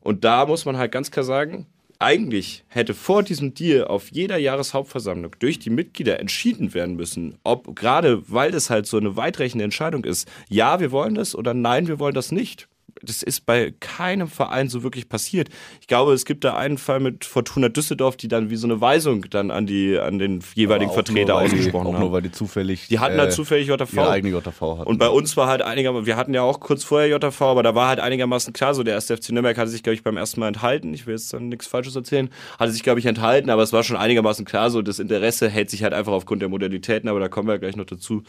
[0.00, 1.66] Und da muss man halt ganz klar sagen,
[1.98, 7.74] eigentlich hätte vor diesem Deal auf jeder Jahreshauptversammlung durch die Mitglieder entschieden werden müssen, ob
[7.76, 11.86] gerade weil das halt so eine weitreichende Entscheidung ist, ja, wir wollen das oder nein,
[11.86, 12.68] wir wollen das nicht
[13.02, 15.48] das ist bei keinem Verein so wirklich passiert.
[15.80, 18.80] Ich glaube, es gibt da einen Fall mit Fortuna Düsseldorf, die dann wie so eine
[18.80, 21.96] Weisung dann an die an den jeweiligen Vertreter ausgesprochen die, haben.
[21.96, 23.92] Auch nur weil die zufällig die hatten äh, halt zufällig JV.
[23.92, 24.88] Ihre eigene JV hatten.
[24.88, 27.74] Und bei uns war halt einigermaßen, wir hatten ja auch kurz vorher JV, aber da
[27.74, 30.40] war halt einigermaßen klar, so der erste FC Nürnberg hatte sich glaube ich beim ersten
[30.40, 30.94] Mal enthalten.
[30.94, 32.30] Ich will jetzt dann nichts falsches erzählen.
[32.58, 35.70] Hatte sich glaube ich enthalten, aber es war schon einigermaßen klar, so das Interesse hält
[35.70, 38.22] sich halt einfach aufgrund der Modalitäten, aber da kommen wir gleich noch dazu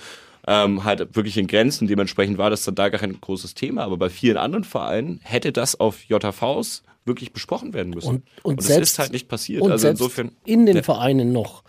[0.47, 1.87] ähm, halt wirklich in Grenzen.
[1.87, 3.83] Dementsprechend war das dann da gar kein großes Thema.
[3.83, 8.07] Aber bei vielen anderen Vereinen hätte das auf JVs wirklich besprochen werden müssen.
[8.09, 9.61] Und, und, und selbst, das ist halt nicht passiert.
[9.61, 10.31] Und also insofern.
[10.45, 11.63] In den Vereinen noch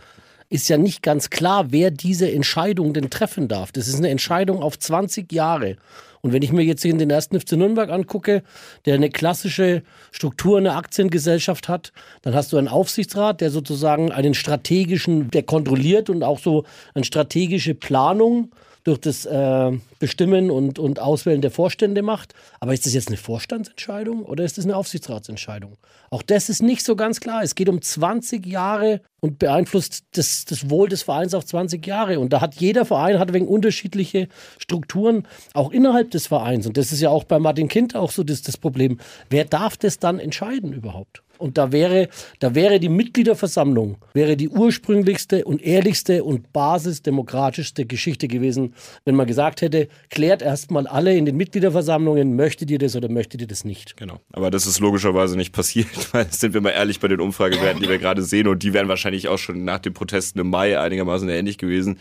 [0.55, 3.73] ist ja nicht ganz klar, wer diese Entscheidung denn treffen darf.
[3.73, 5.77] Das ist eine Entscheidung auf 20 Jahre.
[6.21, 8.45] Und wenn ich mir jetzt den ersten FC Nürnberg angucke,
[8.87, 14.35] der eine klassische Struktur, eine Aktiengesellschaft hat, dann hast du einen Aufsichtsrat, der sozusagen einen
[14.35, 16.65] strategischen, der kontrolliert und auch so
[16.95, 18.53] eine strategische Planung
[18.85, 22.35] durch das äh, Bestimmen und, und Auswählen der Vorstände macht.
[22.61, 25.79] Aber ist das jetzt eine Vorstandsentscheidung oder ist das eine Aufsichtsratsentscheidung?
[26.11, 27.43] Auch das ist nicht so ganz klar.
[27.43, 32.21] Es geht um 20 Jahre und beeinflusst das, das Wohl des Vereins auf 20 Jahre.
[32.21, 36.67] Und da hat jeder Verein hat wegen unterschiedliche Strukturen, auch innerhalb des Vereins.
[36.67, 38.99] Und das ist ja auch bei Martin Kind auch so das, das Problem.
[39.31, 41.23] Wer darf das dann entscheiden überhaupt?
[41.39, 42.09] Und da wäre,
[42.39, 49.27] da wäre die Mitgliederversammlung, wäre die ursprünglichste und ehrlichste und basisdemokratischste Geschichte gewesen, wenn man
[49.27, 53.65] gesagt hätte, klärt erstmal alle in den Mitgliederversammlungen, möchtet ihr das oder möchtet ihr das
[53.65, 53.97] nicht.
[53.97, 54.21] Genau.
[54.33, 57.89] Aber das ist logischerweise nicht passiert, weil sind wir mal ehrlich bei den Umfragewerten, die
[57.89, 61.29] wir gerade sehen und die wären wahrscheinlich auch schon nach den Protesten im Mai einigermaßen
[61.29, 61.99] ähnlich gewesen.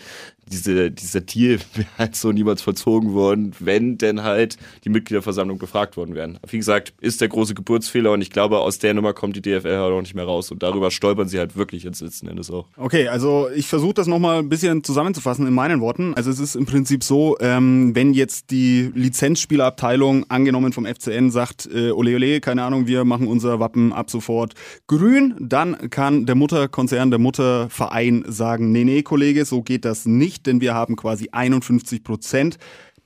[0.51, 5.97] Diese, dieser Deal wäre halt so niemals verzogen worden, wenn denn halt die Mitgliederversammlung gefragt
[5.97, 6.39] worden wären.
[6.47, 9.77] Wie gesagt, ist der große Geburtsfehler und ich glaube, aus der Nummer kommt die DFL
[9.77, 10.51] halt auch nicht mehr raus.
[10.51, 12.67] Und darüber stolpern sie halt wirklich jetzt letzten Endes auch.
[12.77, 16.13] Okay, also ich versuche das nochmal ein bisschen zusammenzufassen in meinen Worten.
[16.15, 21.69] Also es ist im Prinzip so, ähm, wenn jetzt die Lizenzspielerabteilung, angenommen vom FCN, sagt,
[21.73, 24.53] äh, ole ole, keine Ahnung, wir machen unser Wappen ab sofort
[24.88, 30.33] grün, dann kann der Mutterkonzern, der Mutterverein sagen, nee, nee, Kollege, so geht das nicht,
[30.41, 32.58] denn wir haben quasi 51 Prozent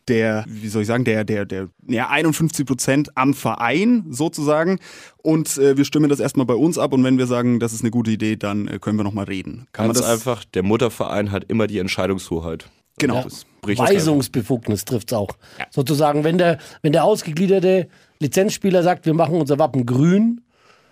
[0.08, 4.80] der, wie soll ich sagen, der, der, der, ja, 51 Prozent am Verein sozusagen.
[5.18, 7.82] Und äh, wir stimmen das erstmal bei uns ab und wenn wir sagen, das ist
[7.82, 9.68] eine gute Idee, dann äh, können wir nochmal reden.
[9.74, 12.70] Kann Ganz man das einfach, der Mutterverein hat immer die Entscheidungshoheit.
[13.00, 13.26] Genau.
[13.66, 15.30] Ja, Weisungsbefugnis trifft es auch.
[15.60, 15.66] Ja.
[15.70, 17.88] Sozusagen, wenn der, wenn der ausgegliederte
[18.20, 20.42] Lizenzspieler sagt, wir machen unser Wappen grün,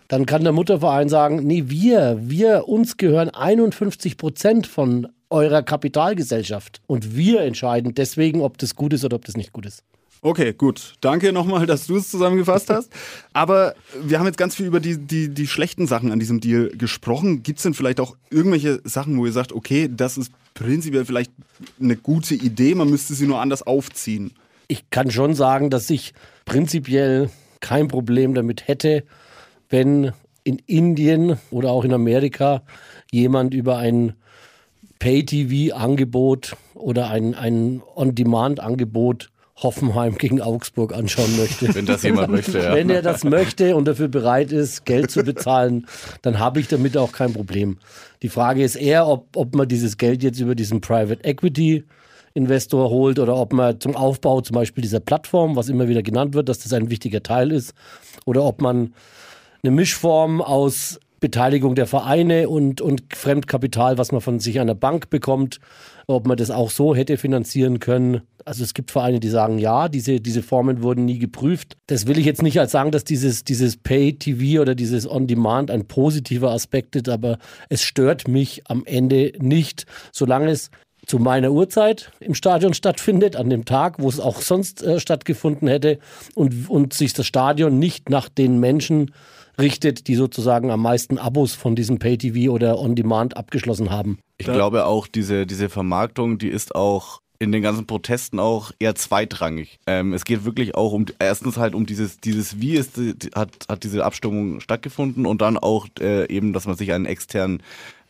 [0.08, 6.82] dann kann der Mutterverein sagen, nee, wir, wir, uns gehören 51 Prozent von eurer Kapitalgesellschaft.
[6.88, 9.84] Und wir entscheiden deswegen, ob das gut ist oder ob das nicht gut ist.
[10.22, 10.94] Okay, gut.
[11.02, 12.92] Danke nochmal, dass du es zusammengefasst hast.
[13.34, 16.70] Aber wir haben jetzt ganz viel über die, die, die schlechten Sachen an diesem Deal
[16.70, 17.44] gesprochen.
[17.44, 21.32] Gibt es denn vielleicht auch irgendwelche Sachen, wo ihr sagt, okay, das ist prinzipiell vielleicht
[21.80, 24.32] eine gute Idee, man müsste sie nur anders aufziehen?
[24.68, 26.14] Ich kann schon sagen, dass ich
[26.46, 29.04] prinzipiell kein Problem damit hätte,
[29.70, 30.12] wenn
[30.44, 32.64] in Indien oder auch in Amerika
[33.12, 34.14] jemand über ein
[35.06, 41.76] Pay-TV-Angebot oder ein, ein On-Demand-Angebot Hoffenheim gegen Augsburg anschauen möchte.
[41.76, 42.74] Wenn das jemand möchte, ja.
[42.74, 45.86] Wenn er das möchte und dafür bereit ist, Geld zu bezahlen,
[46.24, 47.78] dann habe ich damit auch kein Problem.
[48.24, 51.84] Die Frage ist eher, ob, ob man dieses Geld jetzt über diesen Private Equity
[52.34, 56.34] Investor holt oder ob man zum Aufbau zum Beispiel dieser Plattform, was immer wieder genannt
[56.34, 57.76] wird, dass das ein wichtiger Teil ist,
[58.26, 58.96] oder ob man
[59.62, 65.10] eine Mischform aus Beteiligung der Vereine und, und Fremdkapital, was man von sich einer Bank
[65.10, 65.60] bekommt,
[66.06, 68.22] ob man das auch so hätte finanzieren können.
[68.46, 71.78] Also es gibt Vereine, die sagen, ja, diese, diese Formen wurden nie geprüft.
[71.88, 75.88] Das will ich jetzt nicht als sagen, dass dieses, dieses Pay-TV oder dieses On-Demand ein
[75.88, 80.70] positiver Aspekt ist, aber es stört mich am Ende nicht, solange es
[81.08, 85.68] zu meiner Uhrzeit im Stadion stattfindet, an dem Tag, wo es auch sonst äh, stattgefunden
[85.68, 85.98] hätte
[86.36, 89.12] und, und sich das Stadion nicht nach den Menschen
[89.60, 94.20] richtet, die sozusagen am meisten Abos von diesem Pay-TV oder On-Demand abgeschlossen haben.
[94.38, 98.96] Ich glaube auch, diese, diese Vermarktung, die ist auch in den ganzen Protesten auch eher
[98.96, 99.80] zweitrangig.
[99.88, 102.98] Ähm, es geht wirklich auch um, erstens halt um dieses, dieses wie ist,
[103.36, 107.62] hat, hat diese Abstimmung stattgefunden und dann auch äh, eben, dass man sich einen externen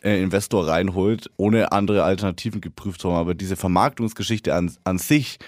[0.04, 3.18] äh, Investor reinholt, ohne andere Alternativen geprüft zu haben.
[3.18, 5.40] Aber diese Vermarktungsgeschichte an, an sich,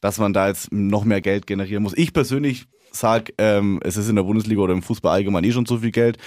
[0.00, 1.96] dass man da jetzt noch mehr Geld generieren muss.
[1.96, 5.66] Ich persönlich sage, ähm, es ist in der Bundesliga oder im Fußball allgemein eh schon
[5.66, 6.18] so viel Geld.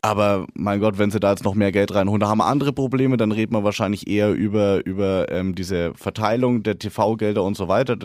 [0.00, 2.72] Aber mein Gott, wenn sie da jetzt noch mehr Geld reinholen, da haben wir andere
[2.72, 7.68] Probleme, dann reden wir wahrscheinlich eher über, über ähm, diese Verteilung der TV-Gelder und so
[7.68, 7.96] weiter.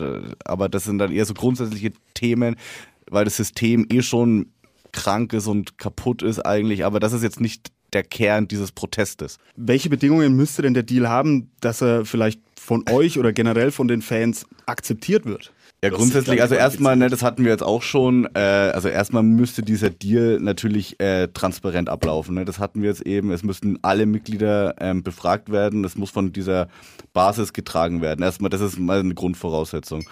[0.44, 2.56] Aber das sind dann eher so grundsätzliche Themen,
[3.08, 4.46] weil das System eh schon
[4.92, 6.84] krank ist und kaputt ist eigentlich.
[6.84, 9.38] Aber das ist jetzt nicht der Kern dieses Protestes.
[9.56, 13.88] Welche Bedingungen müsste denn der Deal haben, dass er vielleicht von euch oder generell von
[13.88, 15.52] den Fans akzeptiert wird?
[15.84, 19.60] Ja, grundsätzlich, also erstmal, ne, das hatten wir jetzt auch schon, äh, also erstmal müsste
[19.60, 22.36] dieser Deal natürlich äh, transparent ablaufen.
[22.36, 22.46] Ne?
[22.46, 26.32] Das hatten wir jetzt eben, es müssten alle Mitglieder ähm, befragt werden, das muss von
[26.32, 26.68] dieser
[27.12, 28.22] Basis getragen werden.
[28.22, 30.04] Erstmal, das ist mal eine Grundvoraussetzung.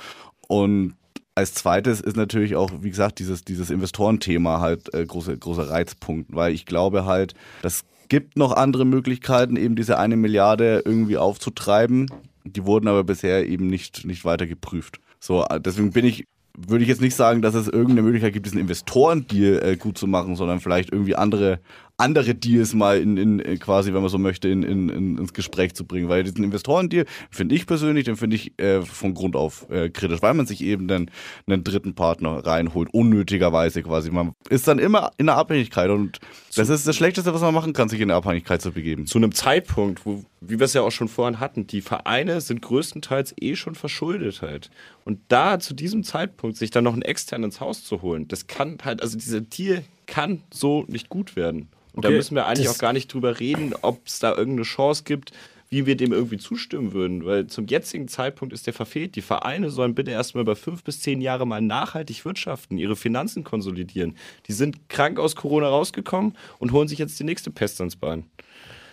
[0.47, 0.93] Und
[1.35, 6.35] als zweites ist natürlich auch, wie gesagt, dieses, dieses Investorenthema halt äh, große, großer Reizpunkt,
[6.35, 7.33] weil ich glaube halt,
[7.63, 12.11] das gibt noch andere Möglichkeiten, eben diese eine Milliarde irgendwie aufzutreiben.
[12.45, 15.01] Die wurden aber bisher eben nicht, nicht weiter geprüft.
[15.23, 16.27] So, deswegen bin ich,
[16.59, 20.09] würde ich jetzt nicht sagen, dass es irgendeine Möglichkeit gibt, diesen Investorendeal äh, gut zu
[20.09, 21.61] machen, sondern vielleicht irgendwie andere,
[22.03, 25.33] andere Deals mal in, in, in quasi, wenn man so möchte, in, in, in, ins
[25.33, 26.09] Gespräch zu bringen.
[26.09, 30.21] Weil diesen Investorendeal finde ich persönlich, den finde ich äh, von Grund auf äh, kritisch,
[30.21, 31.11] weil man sich eben dann
[31.47, 34.11] einen dritten Partner reinholt, unnötigerweise quasi.
[34.11, 36.19] Man ist dann immer in der Abhängigkeit und
[36.57, 39.07] das ist das Schlechteste, was man machen kann, sich in eine Abhängigkeit zu begeben.
[39.07, 42.63] Zu einem Zeitpunkt, wo, wie wir es ja auch schon vorhin hatten, die Vereine sind
[42.63, 44.71] größtenteils eh schon verschuldet halt.
[45.05, 48.49] Und da zu diesem Zeitpunkt sich dann noch einen externen ins Haus zu holen, das
[48.49, 51.69] kann halt, also dieser Deal kann so nicht gut werden.
[51.93, 54.63] Und okay, da müssen wir eigentlich auch gar nicht drüber reden, ob es da irgendeine
[54.63, 55.33] Chance gibt,
[55.69, 57.25] wie wir dem irgendwie zustimmen würden.
[57.25, 59.17] Weil zum jetzigen Zeitpunkt ist der verfehlt.
[59.17, 63.43] Die Vereine sollen bitte erstmal über fünf bis zehn Jahre mal nachhaltig wirtschaften, ihre Finanzen
[63.43, 64.17] konsolidieren.
[64.49, 68.25] Die sind krank aus Corona rausgekommen und holen sich jetzt die nächste Pest ans Bein.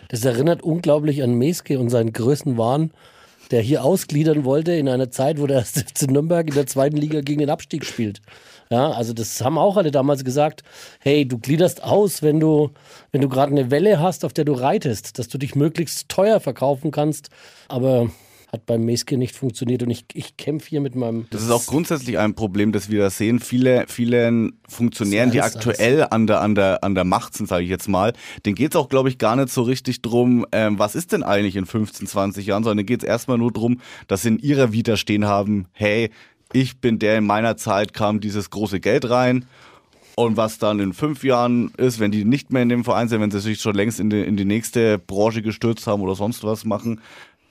[0.08, 2.90] Das erinnert unglaublich an Meske und seinen größten Wahn,
[3.50, 7.20] der hier ausgliedern wollte in einer Zeit, wo der FC Nürnberg in der zweiten Liga
[7.20, 8.22] gegen den Abstieg spielt.
[8.70, 10.62] Ja, also das haben auch alle damals gesagt,
[11.00, 12.70] hey, du gliederst aus, wenn du,
[13.10, 16.38] wenn du gerade eine Welle hast, auf der du reitest, dass du dich möglichst teuer
[16.38, 17.30] verkaufen kannst.
[17.66, 18.10] Aber
[18.52, 21.26] hat beim Meske nicht funktioniert und ich, ich kämpfe hier mit meinem.
[21.30, 23.38] Das ist auch grundsätzlich ein Problem, das wir da sehen.
[23.38, 27.70] Viele, viele Funktionären, die aktuell an der, an, der, an der Macht sind, sage ich
[27.70, 28.12] jetzt mal,
[28.44, 31.22] denen geht es auch, glaube ich, gar nicht so richtig drum, ähm, was ist denn
[31.22, 34.72] eigentlich in 15, 20 Jahren, sondern geht es erstmal nur drum, dass sie in ihrer
[34.72, 36.10] Vita stehen haben, hey,
[36.52, 39.46] ich bin der, in meiner Zeit kam dieses große Geld rein.
[40.16, 43.20] Und was dann in fünf Jahren ist, wenn die nicht mehr in dem Verein sind,
[43.20, 46.44] wenn sie sich schon längst in die, in die nächste Branche gestürzt haben oder sonst
[46.44, 47.00] was machen,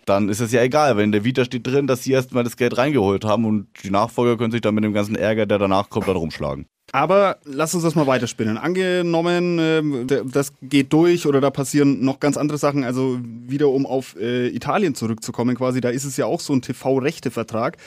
[0.06, 0.98] dann ist es ja egal.
[0.98, 4.38] Wenn der Vita steht drin, dass sie erstmal das Geld reingeholt haben und die Nachfolger
[4.38, 6.66] können sich dann mit dem ganzen Ärger, der danach kommt, dann rumschlagen.
[6.92, 8.58] Aber lass uns das mal weiterspinnen.
[8.58, 12.84] Angenommen, äh, das geht durch oder da passieren noch ganz andere Sachen.
[12.84, 16.62] Also wieder um auf äh, Italien zurückzukommen, quasi, da ist es ja auch so ein
[16.62, 17.78] TV-Rechte-Vertrag.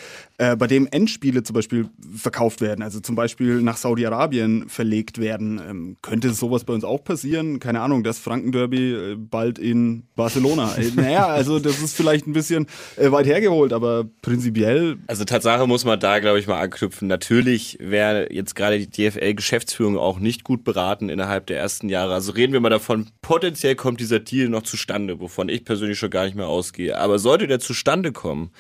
[0.43, 5.61] Äh, bei dem Endspiele zum Beispiel verkauft werden, also zum Beispiel nach Saudi-Arabien verlegt werden.
[5.65, 7.61] Ähm, könnte sowas bei uns auch passieren?
[7.61, 10.75] Keine Ahnung, das Franken-Derby äh, bald in Barcelona.
[10.75, 14.97] Äh, naja, also das ist vielleicht ein bisschen äh, weit hergeholt, aber prinzipiell.
[15.07, 17.07] Also Tatsache muss man da, glaube ich, mal anknüpfen.
[17.07, 22.15] Natürlich wäre jetzt gerade die DFL-Geschäftsführung auch nicht gut beraten innerhalb der ersten Jahre.
[22.15, 26.11] Also reden wir mal davon, potenziell kommt dieser Deal noch zustande, wovon ich persönlich schon
[26.11, 26.99] gar nicht mehr ausgehe.
[26.99, 28.51] Aber sollte der zustande kommen,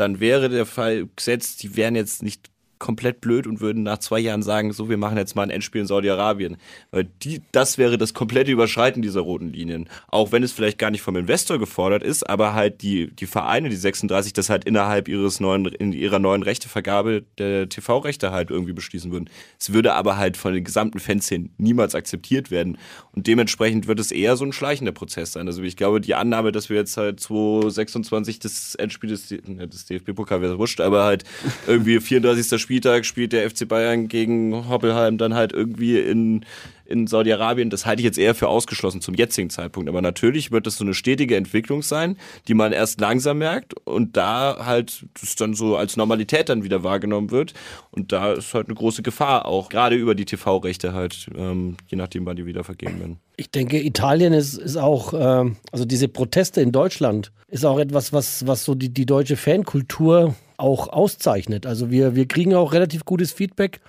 [0.00, 4.18] dann wäre der Fall gesetzt, die wären jetzt nicht komplett blöd und würden nach zwei
[4.18, 6.56] Jahren sagen, so, wir machen jetzt mal ein Endspiel in Saudi-Arabien.
[6.90, 9.88] Weil die, das wäre das komplette Überschreiten dieser roten Linien.
[10.08, 13.68] Auch wenn es vielleicht gar nicht vom Investor gefordert ist, aber halt die, die Vereine,
[13.68, 18.72] die 36, das halt innerhalb ihres neuen, in ihrer neuen Rechtevergabe der TV-Rechte halt irgendwie
[18.72, 19.28] beschließen würden.
[19.60, 22.78] Es würde aber halt von den gesamten Fanszenen niemals akzeptiert werden.
[23.12, 25.46] Und dementsprechend wird es eher so ein schleichender Prozess sein.
[25.46, 30.40] Also ich glaube, die Annahme, dass wir jetzt halt 2026 das Endspiel des, des DFB-Pokal
[30.40, 31.24] wäre wurscht, aber halt
[31.66, 32.58] irgendwie 34.
[32.58, 36.46] Spiel Spieltag spielt der FC Bayern gegen Hoppelheim dann halt irgendwie in,
[36.84, 37.68] in Saudi-Arabien.
[37.68, 39.88] Das halte ich jetzt eher für ausgeschlossen zum jetzigen Zeitpunkt.
[39.88, 44.16] Aber natürlich wird das so eine stetige Entwicklung sein, die man erst langsam merkt und
[44.16, 47.54] da halt das dann so als Normalität dann wieder wahrgenommen wird.
[47.90, 51.96] Und da ist halt eine große Gefahr auch, gerade über die TV-Rechte halt, ähm, je
[51.96, 53.18] nachdem, wann die wieder vergeben werden.
[53.36, 58.12] Ich denke, Italien ist, ist auch, äh, also diese Proteste in Deutschland ist auch etwas,
[58.12, 61.66] was, was so die, die deutsche Fankultur auch auszeichnet.
[61.66, 63.80] Also wir, wir kriegen auch relativ gutes Feedback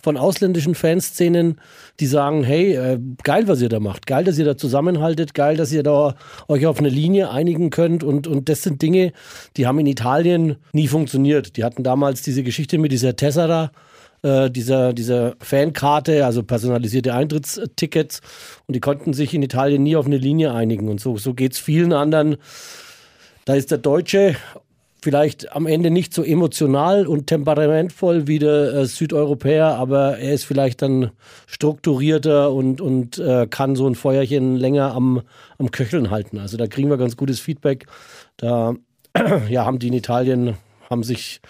[0.00, 1.60] von ausländischen Fanszenen,
[1.98, 5.56] die sagen, hey, äh, geil, was ihr da macht, geil, dass ihr da zusammenhaltet, geil,
[5.56, 6.14] dass ihr da
[6.46, 9.12] euch auf eine Linie einigen könnt und, und das sind Dinge,
[9.56, 11.56] die haben in Italien nie funktioniert.
[11.56, 13.72] Die hatten damals diese Geschichte mit dieser Tessera,
[14.22, 18.20] äh, dieser, dieser Fankarte, also personalisierte Eintrittstickets
[18.66, 21.54] und die konnten sich in Italien nie auf eine Linie einigen und so, so geht
[21.54, 22.36] es vielen anderen.
[23.46, 24.36] Da ist der Deutsche
[25.00, 30.44] vielleicht am Ende nicht so emotional und temperamentvoll wie der äh, Südeuropäer, aber er ist
[30.44, 31.10] vielleicht dann
[31.46, 35.22] strukturierter und, und äh, kann so ein Feuerchen länger am,
[35.58, 36.38] am Köcheln halten.
[36.38, 37.86] Also da kriegen wir ganz gutes Feedback.
[38.36, 38.74] Da
[39.48, 40.56] ja, haben die in Italien,
[40.90, 41.40] haben sich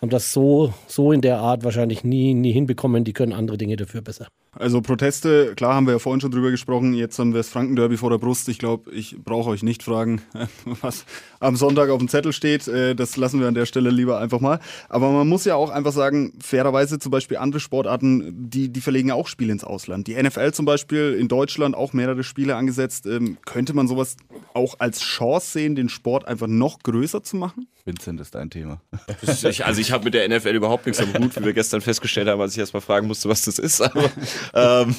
[0.00, 3.04] haben das so, so in der Art wahrscheinlich nie, nie hinbekommen.
[3.04, 4.28] Die können andere Dinge dafür besser.
[4.58, 6.94] Also Proteste, klar haben wir ja vorhin schon drüber gesprochen.
[6.94, 8.48] Jetzt haben wir das Franken-Derby vor der Brust.
[8.48, 10.22] Ich glaube, ich brauche euch nicht fragen,
[10.80, 11.04] was
[11.40, 12.66] am Sonntag auf dem Zettel steht.
[12.66, 14.58] Äh, das lassen wir an der Stelle lieber einfach mal.
[14.88, 19.10] Aber man muss ja auch einfach sagen, fairerweise zum Beispiel andere Sportarten, die, die verlegen
[19.10, 20.06] auch Spiele ins Ausland.
[20.06, 23.06] Die NFL zum Beispiel in Deutschland auch mehrere Spiele angesetzt.
[23.06, 24.16] Ähm, könnte man sowas
[24.54, 27.68] auch als Chance sehen, den Sport einfach noch größer zu machen?
[27.86, 28.80] Vincent ist dein Thema.
[29.26, 32.40] also ich habe mit der NFL überhaupt nichts am Hut, wie wir gestern festgestellt haben,
[32.40, 33.80] als ich erst mal fragen musste, was das ist.
[33.80, 34.10] Aber
[34.54, 34.94] ähm,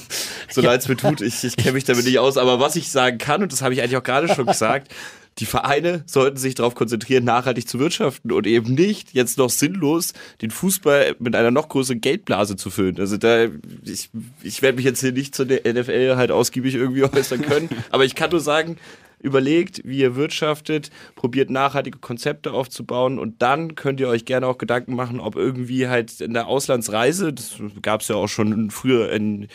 [0.50, 2.38] so leid es mir tut, ich, ich kenne mich damit nicht aus.
[2.38, 4.92] Aber was ich sagen kann, und das habe ich eigentlich auch gerade schon gesagt,
[5.40, 10.14] die Vereine sollten sich darauf konzentrieren, nachhaltig zu wirtschaften und eben nicht jetzt noch sinnlos
[10.42, 13.00] den Fußball mit einer noch größeren Geldblase zu füllen.
[13.00, 13.46] Also da,
[13.84, 14.10] ich,
[14.42, 18.06] ich werde mich jetzt hier nicht zu der NFL halt ausgiebig irgendwie äußern können, aber
[18.06, 18.78] ich kann nur sagen,
[19.20, 24.58] überlegt, wie ihr wirtschaftet, probiert nachhaltige Konzepte aufzubauen und dann könnt ihr euch gerne auch
[24.58, 29.12] Gedanken machen, ob irgendwie halt in der Auslandsreise, das gab es ja auch schon früher
[29.12, 29.48] in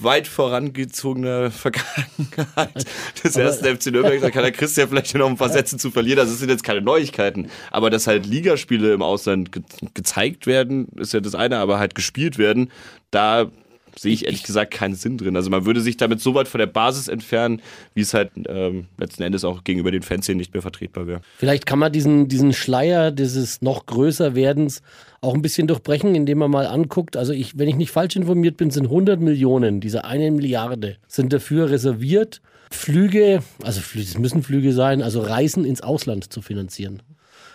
[0.00, 2.86] weit vorangezogener Vergangenheit
[3.22, 4.20] des ersten FC Nürnberg.
[4.20, 6.20] Da kann der Christian vielleicht noch ein paar Sätze zu verlieren.
[6.20, 7.50] Also es sind jetzt keine Neuigkeiten.
[7.70, 9.62] Aber dass halt Ligaspiele im Ausland ge
[9.94, 12.70] gezeigt werden, ist ja das eine, aber halt gespielt werden,
[13.10, 13.50] da
[13.96, 15.36] sehe ich ehrlich gesagt keinen Sinn drin.
[15.36, 17.60] Also man würde sich damit so weit von der Basis entfernen,
[17.94, 21.20] wie es halt ähm, letzten Endes auch gegenüber den Fans hier nicht mehr vertretbar wäre.
[21.38, 24.82] Vielleicht kann man diesen, diesen Schleier dieses noch größer werdens
[25.20, 27.16] auch ein bisschen durchbrechen, indem man mal anguckt.
[27.16, 31.32] Also ich, wenn ich nicht falsch informiert bin, sind 100 Millionen, diese eine Milliarde, sind
[31.32, 37.02] dafür reserviert, Flüge, also es müssen Flüge sein, also Reisen ins Ausland zu finanzieren.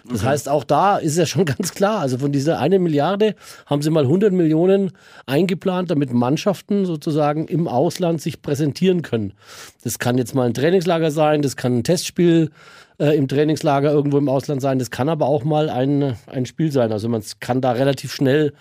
[0.06, 0.30] Das okay.
[0.30, 3.90] heißt, auch da ist ja schon ganz klar, also von dieser eine Milliarde haben sie
[3.90, 4.92] mal 100 Millionen
[5.26, 9.34] eingeplant, damit Mannschaften sozusagen im Ausland sich präsentieren können.
[9.84, 12.52] Das kann jetzt mal ein Trainingslager sein, das kann ein Testspiel
[13.00, 16.72] äh, im Trainingslager irgendwo im Ausland sein, das kann aber auch mal ein, ein Spiel
[16.72, 16.92] sein.
[16.92, 18.54] Also man kann da relativ schnell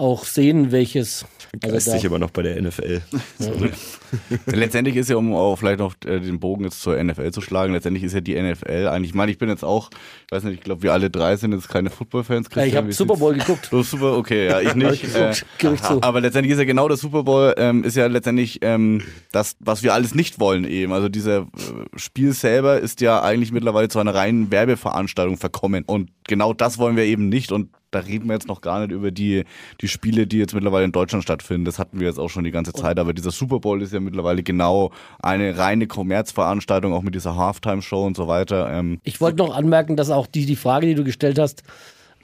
[0.00, 1.26] auch sehen, welches.
[1.62, 3.02] Also Geistig aber noch bei der NFL.
[4.46, 7.72] letztendlich ist ja, um auch vielleicht noch äh, den Bogen jetzt zur NFL zu schlagen,
[7.72, 9.90] letztendlich ist ja die NFL eigentlich, ich meine, ich bin jetzt auch,
[10.26, 12.48] ich weiß nicht, ich glaube, wir alle drei sind jetzt keine Football-Fans.
[12.54, 13.68] Ja, ich habe Super Bowl geguckt.
[13.70, 15.04] Du Super, okay, ja, ich nicht.
[15.14, 15.34] äh,
[16.00, 19.82] aber letztendlich ist ja genau der Super Bowl, ähm, ist ja letztendlich ähm, das, was
[19.82, 20.92] wir alles nicht wollen eben.
[20.92, 21.46] Also dieser äh,
[21.96, 25.84] Spiel selber ist ja eigentlich mittlerweile zu einer reinen Werbeveranstaltung verkommen.
[25.84, 27.50] Und genau das wollen wir eben nicht.
[27.50, 29.44] Und da reden wir jetzt noch gar nicht über die,
[29.80, 31.64] die Spiele, die jetzt mittlerweile in Deutschland stattfinden.
[31.64, 32.98] Das hatten wir jetzt auch schon die ganze Zeit.
[32.98, 38.06] Aber dieser Super Bowl ist ja mittlerweile genau eine reine Kommerzveranstaltung, auch mit dieser Halftime-Show
[38.06, 38.72] und so weiter.
[38.72, 41.62] Ähm ich wollte noch anmerken, dass auch die, die Frage, die du gestellt hast,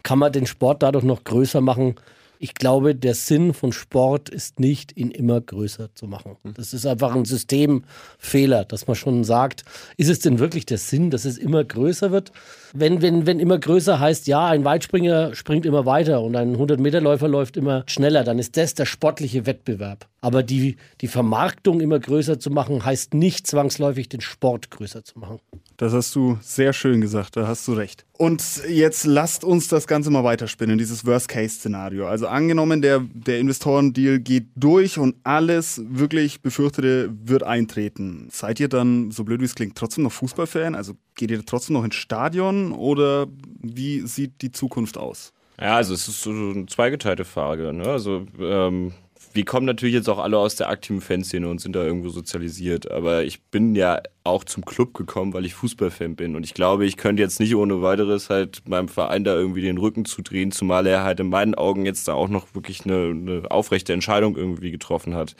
[0.02, 1.96] kann man den Sport dadurch noch größer machen.
[2.38, 6.36] Ich glaube, der Sinn von Sport ist nicht, ihn immer größer zu machen.
[6.54, 9.64] Das ist einfach ein Systemfehler, dass man schon sagt,
[9.96, 12.32] ist es denn wirklich der Sinn, dass es immer größer wird?
[12.72, 17.28] Wenn, wenn, wenn immer größer heißt, ja, ein Weitspringer springt immer weiter und ein 100-Meter-Läufer
[17.28, 20.06] läuft immer schneller, dann ist das der sportliche Wettbewerb.
[20.20, 25.18] Aber die, die Vermarktung immer größer zu machen, heißt nicht zwangsläufig, den Sport größer zu
[25.18, 25.38] machen.
[25.76, 28.06] Das hast du sehr schön gesagt, da hast du recht.
[28.12, 32.06] Und jetzt lasst uns das Ganze mal weiterspinnen, dieses Worst-Case-Szenario.
[32.06, 38.28] Also angenommen, der, der Investorendeal geht durch und alles wirklich Befürchtete wird eintreten.
[38.30, 40.74] Seid ihr dann, so blöd wie es klingt, trotzdem noch Fußballfan?
[40.74, 43.26] Also geht ihr trotzdem noch ins Stadion oder
[43.60, 45.32] wie sieht die Zukunft aus?
[45.60, 47.72] Ja, also es ist so eine zweigeteilte Frage.
[47.72, 47.86] Ne?
[47.86, 48.92] Also ähm,
[49.36, 52.90] wir kommen natürlich jetzt auch alle aus der aktiven Fanszene und sind da irgendwo sozialisiert.
[52.90, 56.34] Aber ich bin ja auch zum Club gekommen, weil ich Fußballfan bin.
[56.34, 59.78] Und ich glaube, ich könnte jetzt nicht ohne weiteres halt meinem Verein da irgendwie den
[59.78, 63.50] Rücken zudrehen, zumal er halt in meinen Augen jetzt da auch noch wirklich eine, eine
[63.50, 65.36] aufrechte Entscheidung irgendwie getroffen hat.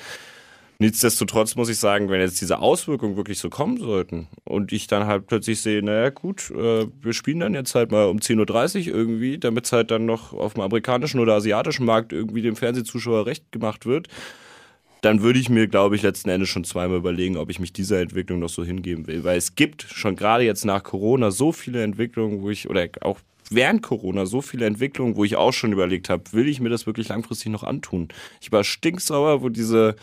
[0.79, 5.07] Nichtsdestotrotz muss ich sagen, wenn jetzt diese Auswirkungen wirklich so kommen sollten und ich dann
[5.07, 8.95] halt plötzlich sehe, naja gut, äh, wir spielen dann jetzt halt mal um 10.30 Uhr
[8.95, 13.24] irgendwie, damit es halt dann noch auf dem amerikanischen oder asiatischen Markt irgendwie dem Fernsehzuschauer
[13.24, 14.09] recht gemacht wird,
[15.01, 18.01] dann würde ich mir, glaube ich, letzten Endes schon zweimal überlegen, ob ich mich dieser
[18.01, 19.24] Entwicklung noch so hingeben will.
[19.24, 23.20] Weil es gibt schon gerade jetzt nach Corona so viele Entwicklungen, wo ich, oder auch
[23.51, 26.87] während Corona so viele Entwicklungen, wo ich auch schon überlegt habe, will ich mir das
[26.87, 28.09] wirklich langfristig noch antun?
[28.41, 29.97] Ich war stinksauer, wo diese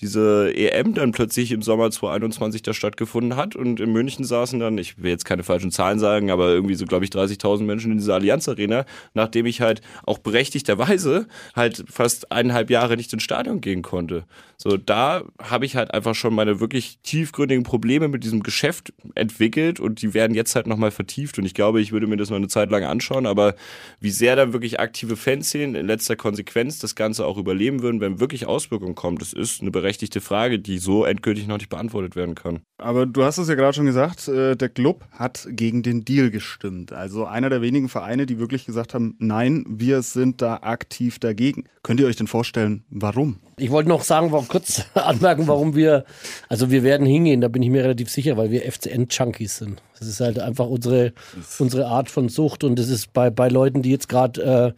[0.00, 4.78] diese EM dann plötzlich im Sommer 2021 da stattgefunden hat und in München saßen dann,
[4.78, 7.98] ich will jetzt keine falschen Zahlen sagen, aber irgendwie so, glaube ich, 30.000 Menschen in
[7.98, 8.84] dieser Allianz Arena,
[9.14, 14.24] nachdem ich halt auch berechtigterweise halt fast eineinhalb Jahre nicht ins Stadion gehen konnte.
[14.58, 19.80] So, da habe ich halt einfach schon meine wirklich tiefgründigen Probleme mit diesem Geschäft entwickelt
[19.80, 22.36] und die werden jetzt halt nochmal vertieft und ich glaube, ich würde mir das mal
[22.36, 23.54] eine Zeit lang anschauen, aber
[24.00, 28.18] wie sehr dann wirklich aktive Fanszenen in letzter Konsequenz das Ganze auch überleben würden, wenn
[28.18, 32.34] wirklich Auswirkungen kommen, das ist eine berechtigte Frage, die so endgültig noch nicht beantwortet werden
[32.34, 32.58] kann.
[32.76, 36.32] Aber du hast es ja gerade schon gesagt, äh, der Club hat gegen den Deal
[36.32, 36.92] gestimmt.
[36.92, 41.66] Also einer der wenigen Vereine, die wirklich gesagt haben, nein, wir sind da aktiv dagegen.
[41.84, 43.38] Könnt ihr euch denn vorstellen, warum?
[43.58, 46.04] Ich wollte noch sagen, warum, kurz anmerken, warum wir,
[46.48, 49.82] also wir werden hingehen, da bin ich mir relativ sicher, weil wir FCN-Junkies sind.
[50.00, 51.12] Das ist halt einfach unsere,
[51.60, 54.72] unsere Art von Sucht und das ist bei, bei Leuten, die jetzt gerade äh,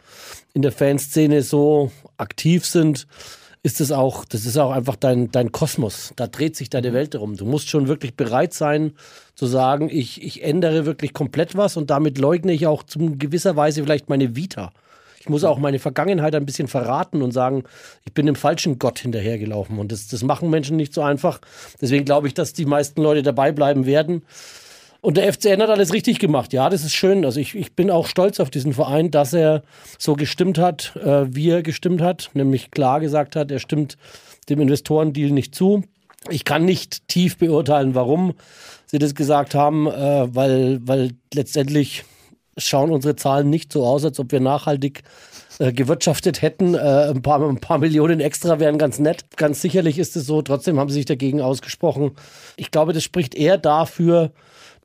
[0.53, 3.07] in der Fanszene so aktiv sind,
[3.61, 6.13] ist das auch, das ist auch einfach dein, dein Kosmos.
[6.15, 7.35] Da dreht sich deine Welt darum.
[7.35, 8.93] Du musst schon wirklich bereit sein
[9.35, 13.55] zu sagen, ich, ich ändere wirklich komplett was und damit leugne ich auch zum gewisser
[13.55, 14.71] Weise vielleicht meine Vita.
[15.19, 17.63] Ich muss auch meine Vergangenheit ein bisschen verraten und sagen,
[18.05, 19.77] ich bin dem falschen Gott hinterhergelaufen.
[19.77, 21.41] Und das, das machen Menschen nicht so einfach.
[21.81, 24.23] Deswegen glaube ich, dass die meisten Leute dabei bleiben werden.
[25.01, 26.51] Und der FCN hat alles richtig gemacht.
[26.51, 27.23] Ja, das ist schön.
[27.23, 29.63] Also ich, ich bin auch stolz auf diesen Verein, dass er
[29.97, 32.31] so gestimmt hat, äh, wie er gestimmt hat.
[32.33, 33.97] Nämlich klar gesagt hat, er stimmt
[34.49, 35.83] dem Investorendeal nicht zu.
[36.29, 38.33] Ich kann nicht tief beurteilen, warum
[38.87, 42.03] sie das gesagt haben, äh, weil, weil letztendlich
[42.57, 45.03] schauen unsere Zahlen nicht so aus, als ob wir nachhaltig
[45.59, 46.73] äh, gewirtschaftet hätten.
[46.73, 49.25] Äh, ein, paar, ein paar Millionen extra wären ganz nett.
[49.37, 50.41] Ganz sicherlich ist es so.
[50.41, 52.11] Trotzdem haben sie sich dagegen ausgesprochen.
[52.57, 54.31] Ich glaube, das spricht eher dafür,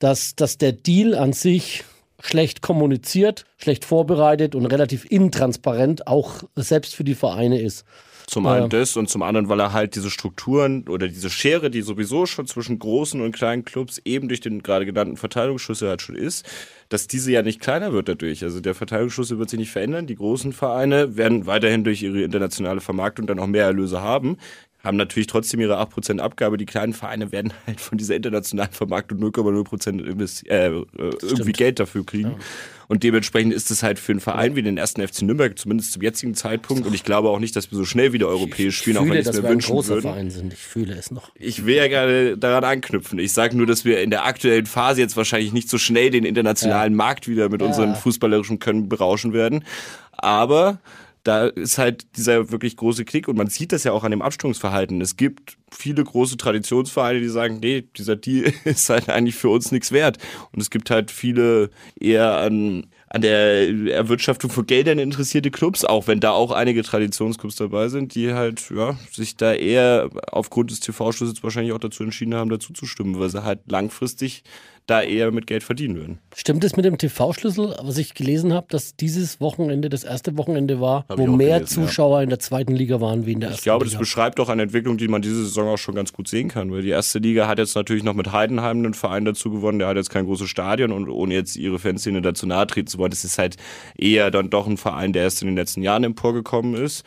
[0.05, 1.83] dass, dass der Deal an sich
[2.21, 7.87] schlecht kommuniziert, schlecht vorbereitet und relativ intransparent auch selbst für die Vereine ist.
[8.27, 11.81] Zum einen das und zum anderen, weil er halt diese Strukturen oder diese Schere, die
[11.81, 16.17] sowieso schon zwischen großen und kleinen Clubs eben durch den gerade genannten Verteilungsschlüssel halt schon
[16.17, 16.45] ist,
[16.91, 18.43] dass diese ja nicht kleiner wird dadurch.
[18.43, 20.07] Also der Verteilungsschlüssel wird sich nicht verändern.
[20.07, 24.37] Die großen Vereine werden weiterhin durch ihre internationale Vermarktung dann auch mehr Erlöse haben
[24.85, 26.59] haben natürlich trotzdem ihre 8% Abgabe.
[26.59, 30.85] Die kleinen Vereine werden halt von dieser internationalen Vermarktung 0,0% äh, äh,
[31.23, 32.31] irgendwie Geld dafür kriegen.
[32.31, 32.39] Ja.
[32.87, 36.03] Und dementsprechend ist es halt für einen Verein wie den ersten FC Nürnberg, zumindest zum
[36.03, 39.07] jetzigen Zeitpunkt, und ich glaube auch nicht, dass wir so schnell wieder europäisch spielen, fühle,
[39.07, 40.03] auch wenn ich es mir wir wünschen ein großer.
[40.03, 40.53] Verein sind.
[40.53, 41.31] Ich fühle es noch.
[41.35, 43.19] Ich will ja gerne daran anknüpfen.
[43.19, 46.25] Ich sage nur, dass wir in der aktuellen Phase jetzt wahrscheinlich nicht so schnell den
[46.25, 46.97] internationalen ja.
[46.97, 47.67] Markt wieder mit ja.
[47.67, 49.65] unseren fußballerischen Können berauschen werden.
[50.13, 50.79] Aber
[51.25, 54.21] da ist halt dieser wirklich große Klick und man sieht das ja auch an dem
[54.21, 55.01] Abstimmungsverhalten.
[55.01, 59.73] Es gibt viele große Traditionsvereine, die sagen, nee, dieser Deal ist halt eigentlich für uns
[59.73, 60.19] nichts wert.
[60.53, 66.07] Und es gibt halt viele eher an, an der Erwirtschaftung von Geldern interessierte Clubs, auch
[66.07, 70.81] wenn da auch einige Traditionsclubs dabei sind, die halt ja, sich da eher aufgrund des
[70.81, 74.45] TV-Schlüssels wahrscheinlich auch dazu entschieden haben, dazu zu stimmen, weil sie halt langfristig
[74.87, 76.19] da eher mit Geld verdienen würden.
[76.35, 80.81] Stimmt es mit dem TV-Schlüssel, was ich gelesen habe, dass dieses Wochenende das erste Wochenende
[80.81, 81.87] war, Hab wo mehr gelesen, ja.
[81.89, 84.01] Zuschauer in der zweiten Liga waren wie in der ersten Ich glaube, das Liga?
[84.01, 86.83] beschreibt doch eine Entwicklung, die man diese Saison auch schon ganz gut sehen kann, weil
[86.83, 89.97] die erste Liga hat jetzt natürlich noch mit Heidenheim einen Verein dazu gewonnen, der hat
[89.97, 93.25] jetzt kein großes Stadion und ohne jetzt ihre Fanszene dazu nahe treten zu wollen, das
[93.25, 93.57] ist halt
[93.97, 97.05] eher dann doch ein Verein, der erst in den letzten Jahren emporgekommen ist.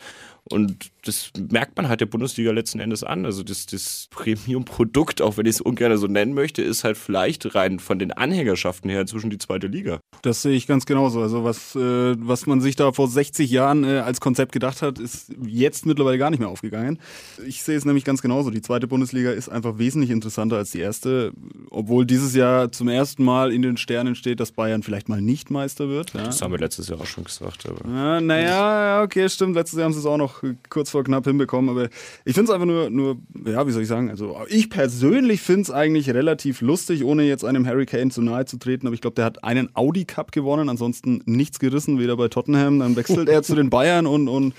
[0.50, 3.24] Und das merkt man halt der Bundesliga letzten Endes an.
[3.24, 7.54] Also das, das Premium-Produkt, auch wenn ich es ungern so nennen möchte, ist halt vielleicht
[7.54, 10.00] rein von den Anhängerschaften her inzwischen die zweite Liga.
[10.22, 11.20] Das sehe ich ganz genauso.
[11.22, 14.98] Also was, äh, was man sich da vor 60 Jahren äh, als Konzept gedacht hat,
[14.98, 16.98] ist jetzt mittlerweile gar nicht mehr aufgegangen.
[17.46, 18.50] Ich sehe es nämlich ganz genauso.
[18.50, 21.32] Die zweite Bundesliga ist einfach wesentlich interessanter als die erste,
[21.70, 25.50] obwohl dieses Jahr zum ersten Mal in den Sternen steht, dass Bayern vielleicht mal nicht
[25.50, 26.12] Meister wird.
[26.14, 26.24] Ja.
[26.24, 27.66] Das haben wir letztes Jahr auch schon gesagt.
[27.66, 29.54] Aber Ja, naja, okay, stimmt.
[29.54, 31.70] Letztes Jahr haben sie es auch noch kurz vor knapp hinbekommen.
[31.70, 31.88] Aber
[32.24, 34.10] ich finde es einfach nur, nur, ja, wie soll ich sagen?
[34.10, 38.44] Also, ich persönlich finde es eigentlich relativ lustig, ohne jetzt einem Harry Kane zu nahe
[38.44, 38.86] zu treten.
[38.86, 42.78] Aber ich glaube, der hat einen Audi Cup gewonnen, ansonsten nichts gerissen, weder bei Tottenham.
[42.80, 44.54] Dann wechselt er zu den Bayern und, und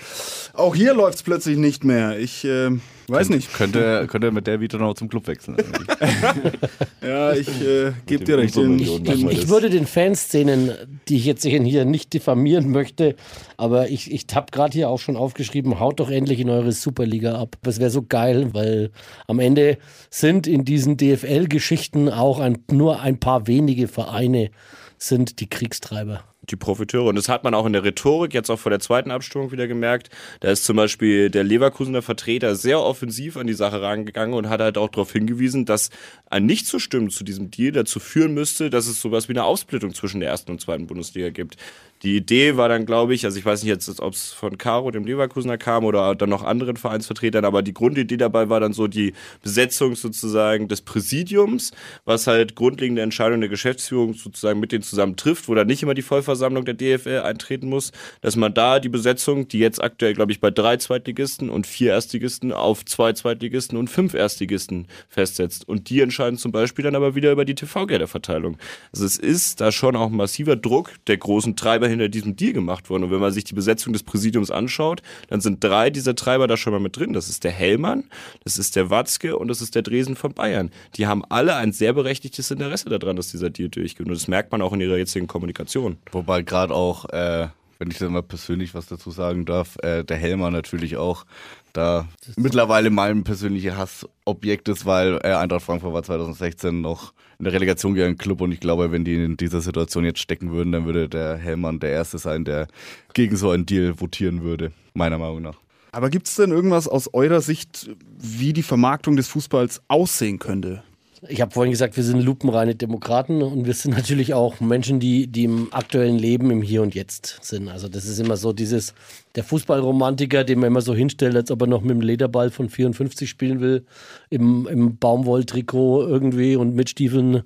[0.54, 2.18] auch hier läuft es plötzlich nicht mehr.
[2.18, 2.70] Ich äh,
[3.10, 3.52] weiß nicht.
[3.52, 5.56] Könnte, könnte mit der Vita noch zum Club wechseln.
[5.56, 6.50] eigentlich.
[7.02, 8.54] Ja, ich äh, gebe dir recht.
[8.56, 10.72] Wir Ich würde den Fanszenen,
[11.08, 13.16] die ich jetzt hier nicht diffamieren möchte,
[13.56, 17.40] aber ich, ich habe gerade hier auch schon aufgeschrieben, haut doch endlich in eure Superliga
[17.40, 17.56] ab.
[17.62, 18.90] Das wäre so geil, weil
[19.26, 19.78] am Ende
[20.10, 24.50] sind in diesen DFL-Geschichten auch ein, nur ein paar wenige Vereine
[24.98, 26.22] sind die Kriegstreiber.
[26.50, 27.06] Die Profiteure.
[27.06, 29.66] Und das hat man auch in der Rhetorik jetzt auch vor der zweiten Abstimmung wieder
[29.66, 30.10] gemerkt.
[30.40, 34.60] Da ist zum Beispiel der Leverkusener Vertreter sehr offensiv an die Sache rangegangen und hat
[34.60, 35.90] halt auch darauf hingewiesen, dass
[36.26, 40.20] ein Nicht-Zustimmen zu diesem Deal dazu führen müsste, dass es sowas wie eine Aufsplittung zwischen
[40.20, 41.56] der ersten und zweiten Bundesliga gibt.
[42.02, 44.90] Die Idee war dann, glaube ich, also ich weiß nicht jetzt, ob es von Caro,
[44.90, 48.86] dem Leverkusener, kam oder dann noch anderen Vereinsvertretern, aber die Grundidee dabei war dann so
[48.86, 51.72] die Besetzung sozusagen des Präsidiums,
[52.06, 55.92] was halt grundlegende Entscheidungen der Geschäftsführung sozusagen mit denen zusammen trifft, wo dann nicht immer
[55.92, 60.32] die Vollversammlung der DFL eintreten muss, dass man da die Besetzung, die jetzt aktuell, glaube
[60.32, 65.68] ich, bei drei Zweitligisten und vier Erstligisten auf zwei Zweitligisten und fünf Erstligisten festsetzt.
[65.68, 68.56] Und die entscheiden zum Beispiel dann aber wieder über die TV-Gelderverteilung.
[68.92, 72.90] Also es ist da schon auch massiver Druck der großen Treiber hinter diesem Deal gemacht
[72.90, 73.04] worden.
[73.04, 76.56] Und wenn man sich die Besetzung des Präsidiums anschaut, dann sind drei dieser Treiber da
[76.56, 77.12] schon mal mit drin.
[77.12, 78.04] Das ist der Hellmann,
[78.44, 80.70] das ist der Watzke und das ist der Dresen von Bayern.
[80.96, 84.06] Die haben alle ein sehr berechtigtes Interesse daran, dass dieser Deal durchgeht.
[84.06, 85.98] Und das merkt man auch in ihrer jetzigen Kommunikation.
[86.12, 90.16] Wobei gerade auch, äh, wenn ich da mal persönlich was dazu sagen darf, äh, der
[90.16, 91.24] Helmer natürlich auch
[91.72, 97.52] da mittlerweile mein persönlicher Hassobjekt ist, weil äh, Eintracht Frankfurt war 2016 noch in der
[97.54, 100.72] Relegation gegen einen Club und ich glaube, wenn die in dieser Situation jetzt stecken würden,
[100.72, 102.68] dann würde der Hellmann der Erste sein, der
[103.14, 105.56] gegen so einen Deal votieren würde, meiner Meinung nach.
[105.92, 110.82] Aber gibt es denn irgendwas aus eurer Sicht, wie die Vermarktung des Fußballs aussehen könnte?
[111.28, 115.26] Ich habe vorhin gesagt, wir sind lupenreine Demokraten und wir sind natürlich auch Menschen, die,
[115.26, 117.68] die im aktuellen Leben, im Hier und Jetzt sind.
[117.68, 118.94] Also das ist immer so dieses,
[119.34, 122.70] der Fußballromantiker, den man immer so hinstellt, als ob er noch mit dem Lederball von
[122.70, 123.84] 54 spielen will,
[124.30, 127.42] im, im Baumwolltrikot irgendwie und mit Stiefeln,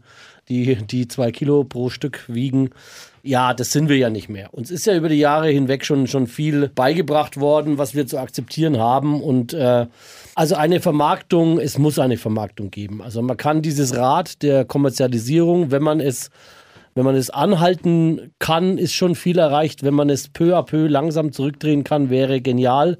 [0.48, 2.70] die, die zwei Kilo pro Stück wiegen.
[3.22, 4.52] Ja, das sind wir ja nicht mehr.
[4.52, 8.18] Uns ist ja über die Jahre hinweg schon, schon viel beigebracht worden, was wir zu
[8.18, 9.22] akzeptieren haben.
[9.22, 9.86] Und äh,
[10.34, 13.02] also eine Vermarktung, es muss eine Vermarktung geben.
[13.02, 16.30] Also man kann dieses Rad der Kommerzialisierung, wenn man es,
[16.94, 19.82] wenn man es anhalten kann, ist schon viel erreicht.
[19.82, 22.98] Wenn man es peu à peu langsam zurückdrehen kann, wäre genial.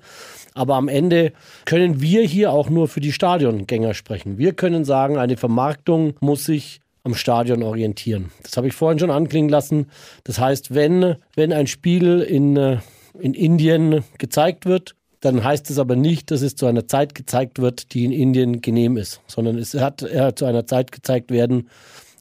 [0.55, 1.32] Aber am Ende
[1.64, 4.39] können wir hier auch nur für die Stadiongänger sprechen.
[4.39, 8.30] Wir können sagen, eine Vermarktung muss sich am Stadion orientieren.
[8.43, 9.89] Das habe ich vorhin schon anklingen lassen.
[10.22, 12.78] Das heißt, wenn, wenn ein Spiel in, äh,
[13.18, 17.58] in Indien gezeigt wird, dann heißt es aber nicht, dass es zu einer Zeit gezeigt
[17.58, 21.70] wird, die in Indien genehm ist, sondern es hat äh, zu einer Zeit gezeigt werden,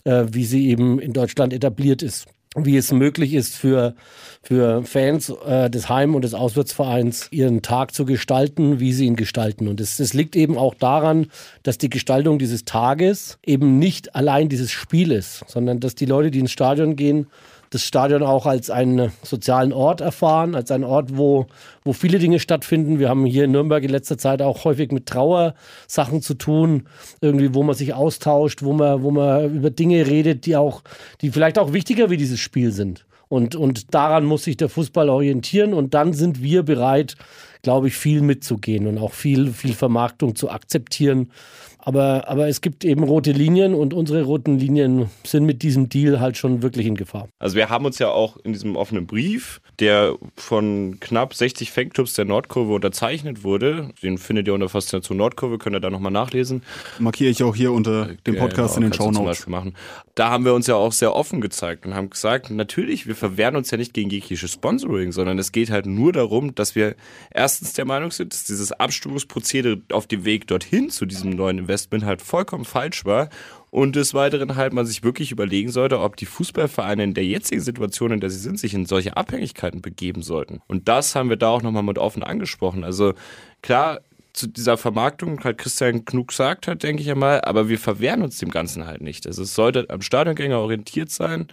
[0.06, 2.28] äh, wie sie eben in Deutschland etabliert ist.
[2.56, 3.96] Wie es möglich ist für,
[4.44, 9.16] für Fans äh, des Heim- und des Auswärtsvereins, ihren Tag zu gestalten, wie sie ihn
[9.16, 9.68] gestalten.
[9.68, 11.28] Und das liegt eben auch daran,
[11.64, 16.30] dass die Gestaltung dieses Tages eben nicht allein dieses Spiel ist, sondern dass die Leute,
[16.30, 17.26] die ins Stadion gehen,
[17.74, 21.48] das Stadion auch als einen sozialen Ort erfahren, als einen Ort, wo,
[21.84, 23.00] wo viele Dinge stattfinden.
[23.00, 26.84] Wir haben hier in Nürnberg in letzter Zeit auch häufig mit Trauersachen zu tun,
[27.22, 30.84] irgendwie, wo man sich austauscht, wo man, wo man über Dinge redet, die auch,
[31.22, 33.06] die vielleicht auch wichtiger wie dieses Spiel sind.
[33.28, 37.16] Und, und daran muss sich der Fußball orientieren und dann sind wir bereit,
[37.64, 41.32] glaube ich, viel mitzugehen und auch viel, viel Vermarktung zu akzeptieren.
[41.86, 46.20] Aber, aber es gibt eben rote Linien und unsere roten Linien sind mit diesem Deal
[46.20, 47.28] halt schon wirklich in Gefahr.
[47.40, 52.14] Also wir haben uns ja auch in diesem offenen Brief, der von knapp 60 Fanclubs
[52.14, 56.64] der Nordkurve unterzeichnet wurde, den findet ihr unter Faszination Nordkurve, könnt ihr da nochmal nachlesen.
[57.00, 59.48] Markiere ich auch hier unter dem Podcast genau, in den Show Notes.
[59.48, 59.76] Machen.
[60.16, 63.56] Da haben wir uns ja auch sehr offen gezeigt und haben gesagt, natürlich, wir verwehren
[63.56, 66.96] uns ja nicht gegen jegliches Sponsoring, sondern es geht halt nur darum, dass wir
[67.32, 72.06] erstens der Meinung sind, dass dieses Abstimmungsprozedere auf dem Weg dorthin zu diesem neuen Investment
[72.06, 73.30] halt vollkommen falsch war
[73.74, 77.60] und des Weiteren halt man sich wirklich überlegen sollte, ob die Fußballvereine in der jetzigen
[77.60, 80.62] Situation, in der sie sind, sich in solche Abhängigkeiten begeben sollten.
[80.68, 82.84] Und das haben wir da auch nochmal mit offen angesprochen.
[82.84, 83.16] Also
[83.64, 84.02] klar,
[84.32, 88.38] zu dieser Vermarktung halt Christian Knug gesagt hat, denke ich einmal, aber wir verwehren uns
[88.38, 89.26] dem Ganzen halt nicht.
[89.26, 91.48] Also es sollte am Stadiongänger orientiert sein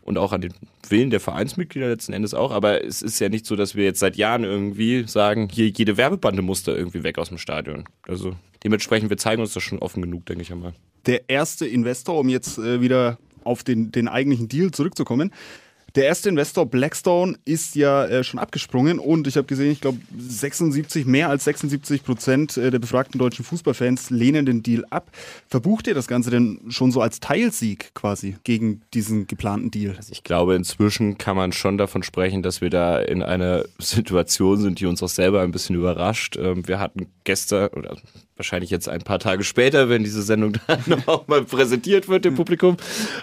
[0.00, 0.54] und auch an den
[0.88, 2.50] Willen der Vereinsmitglieder letzten Endes auch.
[2.50, 5.98] Aber es ist ja nicht so, dass wir jetzt seit Jahren irgendwie sagen, hier jede
[5.98, 7.84] Werbebande muss da irgendwie weg aus dem Stadion.
[8.06, 10.72] Also dementsprechend, wir zeigen uns das schon offen genug, denke ich einmal.
[11.06, 15.32] Der erste Investor, um jetzt äh, wieder auf den, den eigentlichen Deal zurückzukommen,
[15.94, 19.98] der erste Investor Blackstone ist ja äh, schon abgesprungen und ich habe gesehen, ich glaube
[20.16, 25.10] 76, mehr als 76 Prozent äh, der befragten deutschen Fußballfans lehnen den Deal ab.
[25.48, 29.96] Verbucht ihr das Ganze denn schon so als Teilsieg quasi gegen diesen geplanten Deal?
[29.96, 34.60] Also ich glaube, inzwischen kann man schon davon sprechen, dass wir da in einer Situation
[34.60, 36.36] sind, die uns auch selber ein bisschen überrascht.
[36.36, 37.96] Ähm, wir hatten gestern oder
[38.38, 42.36] wahrscheinlich jetzt ein paar Tage später, wenn diese Sendung dann auch mal präsentiert wird dem
[42.36, 42.76] Publikum.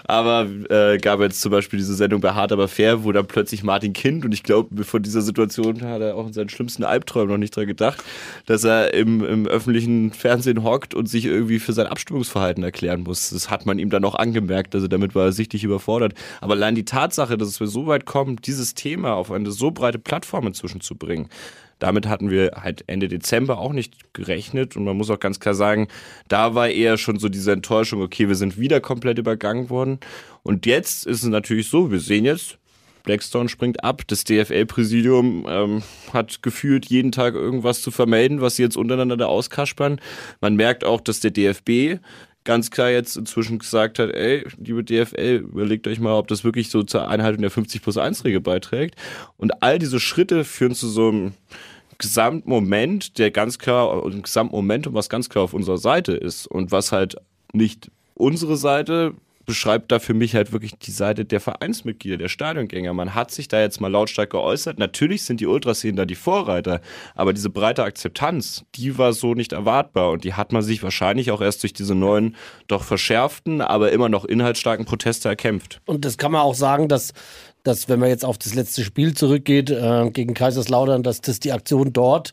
[0.04, 3.62] Aber äh, gab jetzt zum Beispiel diese Sendung bei Hart aber fair, wo dann plötzlich
[3.62, 7.30] Martin Kind, und ich glaube, von dieser Situation hat er auch in seinen schlimmsten Albträumen
[7.30, 8.04] noch nicht dran gedacht,
[8.44, 13.30] dass er im, im öffentlichen Fernsehen hockt und sich irgendwie für sein Abstimmungsverhalten erklären muss.
[13.30, 16.12] Das hat man ihm dann auch angemerkt, also damit war er sichtlich überfordert.
[16.40, 19.98] Aber allein die Tatsache, dass wir so weit kommen, dieses Thema auf eine so breite
[19.98, 21.28] Plattform inzwischen zu bringen,
[21.78, 25.54] damit hatten wir halt Ende Dezember auch nicht gerechnet und man muss auch ganz klar
[25.54, 25.88] sagen,
[26.28, 29.98] da war eher schon so diese Enttäuschung, okay, wir sind wieder komplett übergangen worden.
[30.42, 32.58] Und jetzt ist es natürlich so, wir sehen jetzt,
[33.06, 34.02] Blackstone springt ab.
[34.08, 39.26] Das DFL-Präsidium ähm, hat gefühlt jeden Tag irgendwas zu vermelden, was sie jetzt untereinander da
[39.26, 40.00] auskaspern.
[40.42, 42.00] Man merkt auch, dass der DFB
[42.46, 46.70] ganz klar jetzt inzwischen gesagt hat, ey, liebe DFL, überlegt euch mal, ob das wirklich
[46.70, 48.94] so zur Einhaltung der 50 plus 1 Regel beiträgt.
[49.36, 51.34] Und all diese Schritte führen zu so einem
[51.98, 56.92] Gesamtmoment, der ganz klar, ein Gesamtmomentum, was ganz klar auf unserer Seite ist und was
[56.92, 57.16] halt
[57.52, 59.14] nicht unsere Seite
[59.46, 62.92] beschreibt da für mich halt wirklich die Seite der Vereinsmitglieder, der Stadiongänger.
[62.92, 64.78] Man hat sich da jetzt mal lautstark geäußert.
[64.78, 66.80] Natürlich sind die Ultraszenen da die Vorreiter,
[67.14, 71.30] aber diese breite Akzeptanz, die war so nicht erwartbar und die hat man sich wahrscheinlich
[71.30, 72.36] auch erst durch diese neuen,
[72.66, 75.80] doch verschärften, aber immer noch inhaltsstarken Proteste erkämpft.
[75.86, 77.12] Und das kann man auch sagen, dass
[77.66, 81.52] dass wenn man jetzt auf das letzte Spiel zurückgeht äh, gegen Kaiserslautern, dass das die
[81.52, 82.32] Aktion dort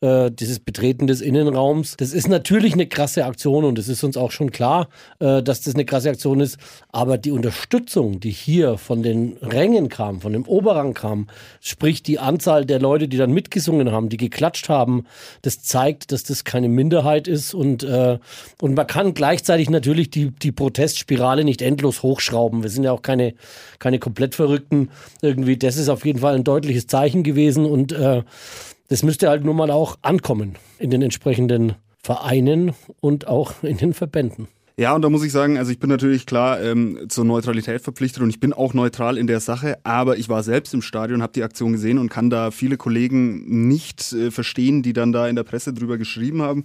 [0.00, 1.96] äh, dieses Betreten des Innenraums.
[1.96, 4.88] Das ist natürlich eine krasse Aktion und es ist uns auch schon klar,
[5.18, 6.58] äh, dass das eine krasse Aktion ist.
[6.90, 11.28] Aber die Unterstützung, die hier von den Rängen kam, von dem Oberrang kam,
[11.60, 15.04] sprich die Anzahl der Leute, die dann mitgesungen haben, die geklatscht haben,
[15.42, 18.18] das zeigt, dass das keine Minderheit ist und, äh,
[18.60, 22.62] und man kann gleichzeitig natürlich die, die Protestspirale nicht endlos hochschrauben.
[22.62, 23.34] Wir sind ja auch keine,
[23.78, 24.90] keine komplett Verrückten
[25.22, 25.56] irgendwie.
[25.56, 28.22] Das ist auf jeden Fall ein deutliches Zeichen gewesen und äh,
[28.90, 33.94] das müsste halt nur mal auch ankommen in den entsprechenden Vereinen und auch in den
[33.94, 34.48] Verbänden.
[34.76, 38.22] Ja, und da muss ich sagen, also ich bin natürlich klar ähm, zur Neutralität verpflichtet
[38.22, 41.34] und ich bin auch neutral in der Sache, aber ich war selbst im Stadion, habe
[41.34, 45.36] die Aktion gesehen und kann da viele Kollegen nicht äh, verstehen, die dann da in
[45.36, 46.64] der Presse drüber geschrieben haben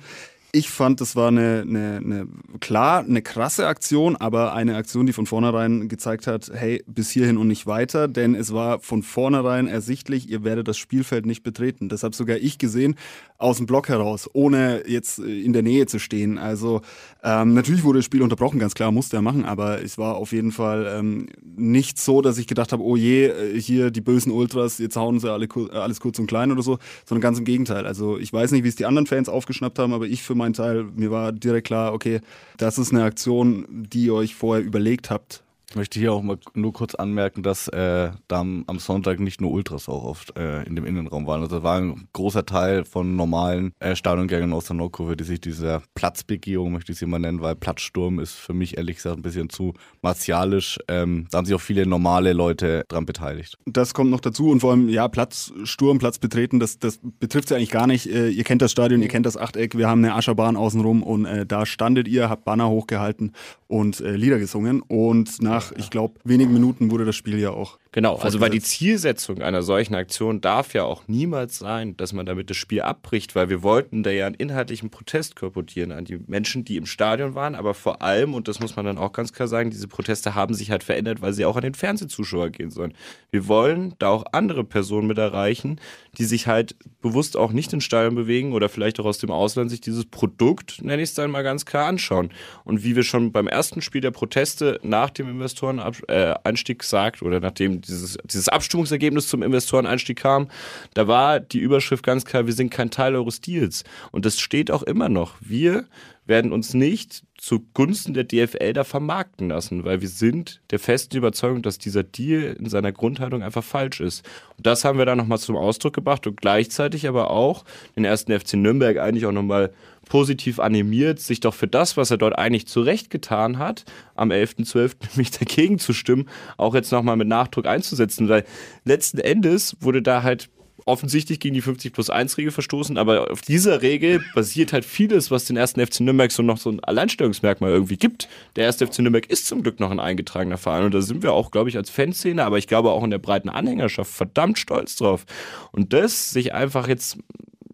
[0.51, 2.27] ich fand, das war eine, eine, eine,
[2.59, 7.37] klar, eine krasse Aktion, aber eine Aktion, die von vornherein gezeigt hat, hey, bis hierhin
[7.37, 11.89] und nicht weiter, denn es war von vornherein ersichtlich, ihr werdet das Spielfeld nicht betreten.
[11.89, 12.95] Das habe sogar ich gesehen,
[13.37, 16.37] aus dem Block heraus, ohne jetzt äh, in der Nähe zu stehen.
[16.37, 16.81] Also
[17.23, 20.31] ähm, natürlich wurde das Spiel unterbrochen, ganz klar, musste er machen, aber es war auf
[20.31, 24.31] jeden Fall ähm, nicht so, dass ich gedacht habe, oh je, äh, hier die bösen
[24.31, 27.85] Ultras, jetzt hauen sie alle, alles kurz und klein oder so, sondern ganz im Gegenteil.
[27.85, 30.53] Also ich weiß nicht, wie es die anderen Fans aufgeschnappt haben, aber ich für meinen
[30.53, 32.21] Teil, mir war direkt klar, okay,
[32.57, 35.44] das ist eine Aktion, die ihr euch vorher überlegt habt,
[35.75, 39.51] ich möchte hier auch mal nur kurz anmerken, dass äh, da am, Sonntag nicht nur
[39.51, 41.41] Ultras auch oft äh, in dem Innenraum waren.
[41.41, 45.41] Also da war ein großer Teil von normalen äh, Stadiongängern aus der Nordkurve, die sich
[45.41, 49.21] dieser Platzbegehung, möchte ich sie mal nennen, weil Platzsturm ist für mich ehrlich gesagt ein
[49.21, 50.79] bisschen zu martialisch.
[50.87, 53.57] Ähm, da haben sich auch viele normale Leute dran beteiligt.
[53.65, 57.57] Das kommt noch dazu und vor allem, ja, Platzsturm, Platz betreten, das, das betrifft ja
[57.57, 58.07] eigentlich gar nicht.
[58.07, 61.25] Äh, ihr kennt das Stadion, ihr kennt das Achteck, wir haben eine Ascherbahn außenrum und
[61.25, 63.33] äh, da standet ihr, habt Banner hochgehalten
[63.67, 67.77] und äh, Lieder gesungen und nach, ich glaube, wenigen Minuten wurde das Spiel ja auch
[67.95, 72.25] Genau, also weil die Zielsetzung einer solchen Aktion darf ja auch niemals sein, dass man
[72.25, 76.19] damit das Spiel abbricht, weil wir wollten da ja einen inhaltlichen Protest korportieren an die
[76.27, 79.31] Menschen, die im Stadion waren, aber vor allem, und das muss man dann auch ganz
[79.31, 82.69] klar sagen, diese Proteste haben sich halt verändert, weil sie auch an den Fernsehzuschauer gehen
[82.69, 82.93] sollen.
[83.31, 85.79] Wir wollen da auch andere Personen mit erreichen,
[86.17, 89.69] die sich halt bewusst auch nicht in Stadion bewegen oder vielleicht auch aus dem Ausland
[89.69, 92.31] sich dieses Produkt, nenne ich es dann mal ganz klar, anschauen.
[92.65, 97.39] Und wie wir schon beim ersten Spiel der Proteste nach dem Investoreneinstieg äh, sagt oder
[97.39, 100.49] nachdem dieses, dieses Abstimmungsergebnis zum Investoreneinstieg kam,
[100.93, 103.83] da war die Überschrift ganz klar, wir sind kein Teil eures Deals.
[104.11, 105.33] Und das steht auch immer noch.
[105.39, 105.85] Wir
[106.25, 111.61] werden uns nicht zugunsten der DFL da vermarkten lassen, weil wir sind der festen Überzeugung,
[111.61, 114.25] dass dieser Deal in seiner Grundhaltung einfach falsch ist.
[114.57, 117.65] Und das haben wir dann nochmal zum Ausdruck gebracht und gleichzeitig aber auch
[117.95, 119.71] den ersten FC Nürnberg eigentlich auch nochmal
[120.07, 124.93] positiv animiert, sich doch für das, was er dort eigentlich zurecht getan hat, am 11.12.
[125.11, 128.45] nämlich dagegen zu stimmen, auch jetzt nochmal mit Nachdruck einzusetzen, weil
[128.85, 130.49] letzten Endes wurde da halt
[130.85, 135.31] offensichtlich gegen die 50 plus 1 Regel verstoßen, aber auf dieser Regel basiert halt vieles,
[135.31, 138.27] was den ersten FC Nürnberg so noch so ein Alleinstellungsmerkmal irgendwie gibt.
[138.55, 141.33] Der erste FC Nürnberg ist zum Glück noch ein eingetragener Verein und da sind wir
[141.33, 144.95] auch, glaube ich, als Fanszene, aber ich glaube auch in der breiten Anhängerschaft verdammt stolz
[144.95, 145.25] drauf.
[145.71, 147.17] Und das sich einfach jetzt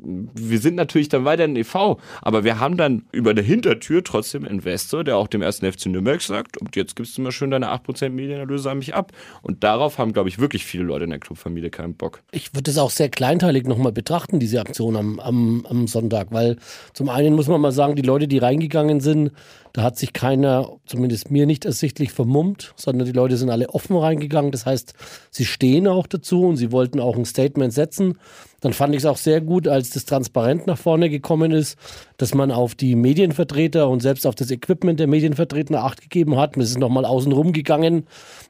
[0.03, 4.45] wir sind natürlich dann weiter in e.V., aber wir haben dann über der Hintertür trotzdem
[4.45, 7.67] Investor, der auch dem ersten FC Nürnberg sagt, und jetzt gibst du mal schön deine
[7.67, 9.11] 8% Medienerlöse an mich ab.
[9.41, 12.21] Und darauf haben, glaube ich, wirklich viele Leute in der Clubfamilie keinen Bock.
[12.31, 16.57] Ich würde das auch sehr kleinteilig nochmal betrachten, diese Aktion am, am, am Sonntag, weil
[16.93, 19.31] zum einen muss man mal sagen, die Leute, die reingegangen sind,
[19.73, 23.95] da hat sich keiner, zumindest mir nicht ersichtlich, vermummt, sondern die Leute sind alle offen
[23.95, 24.51] reingegangen.
[24.51, 24.93] Das heißt,
[25.29, 28.17] sie stehen auch dazu und sie wollten auch ein Statement setzen.
[28.59, 31.77] Dann fand ich es auch sehr gut, als das transparent nach vorne gekommen ist,
[32.17, 36.57] dass man auf die Medienvertreter und selbst auf das Equipment der Medienvertreter Acht gegeben hat.
[36.57, 38.05] Es ist nochmal außen rum gegangen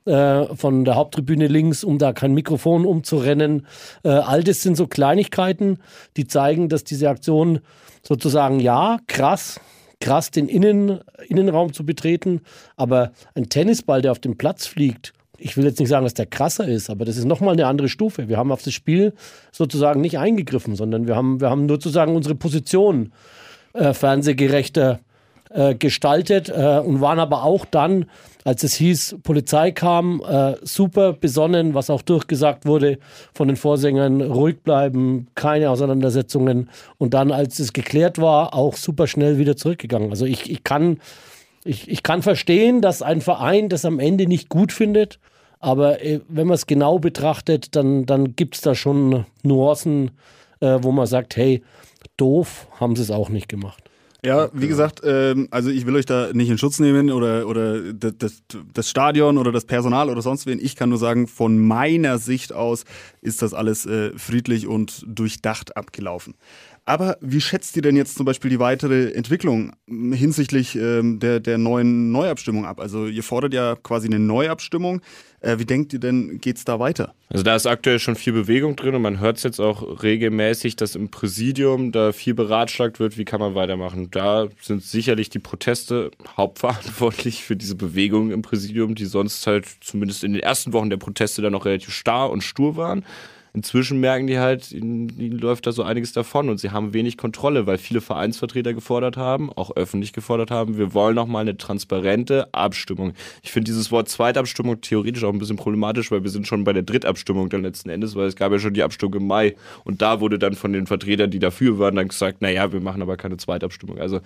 [0.05, 3.67] äh, von der Haupttribüne links, um da kein Mikrofon umzurennen.
[4.03, 5.77] Äh, all das sind so Kleinigkeiten,
[6.17, 7.59] die zeigen, dass diese Aktion
[8.03, 9.61] sozusagen, ja, krass,
[10.01, 10.99] krass, den Innen,
[11.29, 12.41] Innenraum zu betreten.
[12.75, 16.27] Aber ein Tennisball, der auf dem Platz fliegt, ich will jetzt nicht sagen, dass der
[16.27, 18.29] krasser ist, aber das ist nochmal eine andere Stufe.
[18.29, 19.13] Wir haben auf das Spiel
[19.51, 23.11] sozusagen nicht eingegriffen, sondern wir haben, wir haben nur sozusagen unsere Position
[23.73, 24.99] äh, fernsehgerechter
[25.49, 28.05] äh, gestaltet äh, und waren aber auch dann,
[28.43, 32.97] als es hieß, Polizei kam, äh, super besonnen, was auch durchgesagt wurde
[33.33, 39.07] von den Vorsängern, ruhig bleiben, keine Auseinandersetzungen und dann, als es geklärt war, auch super
[39.07, 40.09] schnell wieder zurückgegangen.
[40.09, 40.97] Also ich, ich kann
[41.63, 45.19] ich, ich kann verstehen, dass ein Verein das am Ende nicht gut findet,
[45.59, 50.11] aber äh, wenn man es genau betrachtet, dann, dann gibt es da schon Nuancen,
[50.59, 51.61] äh, wo man sagt, hey,
[52.17, 53.90] doof haben sie es auch nicht gemacht.
[54.23, 57.91] Ja, wie gesagt, ähm, also ich will euch da nicht in Schutz nehmen oder, oder
[57.91, 60.59] das, das, das Stadion oder das Personal oder sonst wen.
[60.61, 62.85] Ich kann nur sagen, von meiner Sicht aus
[63.21, 66.35] ist das alles äh, friedlich und durchdacht abgelaufen.
[66.83, 71.59] Aber wie schätzt ihr denn jetzt zum Beispiel die weitere Entwicklung hinsichtlich ähm, der, der
[71.59, 72.79] neuen Neuabstimmung ab?
[72.79, 75.01] Also ihr fordert ja quasi eine Neuabstimmung.
[75.41, 77.13] Äh, wie denkt ihr denn, geht es da weiter?
[77.29, 80.75] Also da ist aktuell schon viel Bewegung drin und man hört es jetzt auch regelmäßig,
[80.75, 84.09] dass im Präsidium da viel beratschlagt wird, wie kann man weitermachen.
[84.09, 90.23] Da sind sicherlich die Proteste hauptverantwortlich für diese Bewegung im Präsidium, die sonst halt zumindest
[90.23, 93.05] in den ersten Wochen der Proteste dann noch relativ starr und stur waren
[93.53, 97.67] inzwischen merken die halt, ihnen, läuft da so einiges davon und sie haben wenig Kontrolle,
[97.67, 102.53] weil viele Vereinsvertreter gefordert haben, auch öffentlich gefordert haben, wir wollen noch mal eine transparente
[102.53, 103.13] Abstimmung.
[103.41, 106.73] Ich finde dieses Wort Zweitabstimmung theoretisch auch ein bisschen problematisch, weil wir sind schon bei
[106.73, 110.01] der Drittabstimmung dann letzten Endes, weil es gab ja schon die Abstimmung im Mai und
[110.01, 113.17] da wurde dann von den Vertretern, die dafür waren, dann gesagt, naja, wir machen aber
[113.17, 113.99] keine Zweitabstimmung.
[113.99, 114.21] Also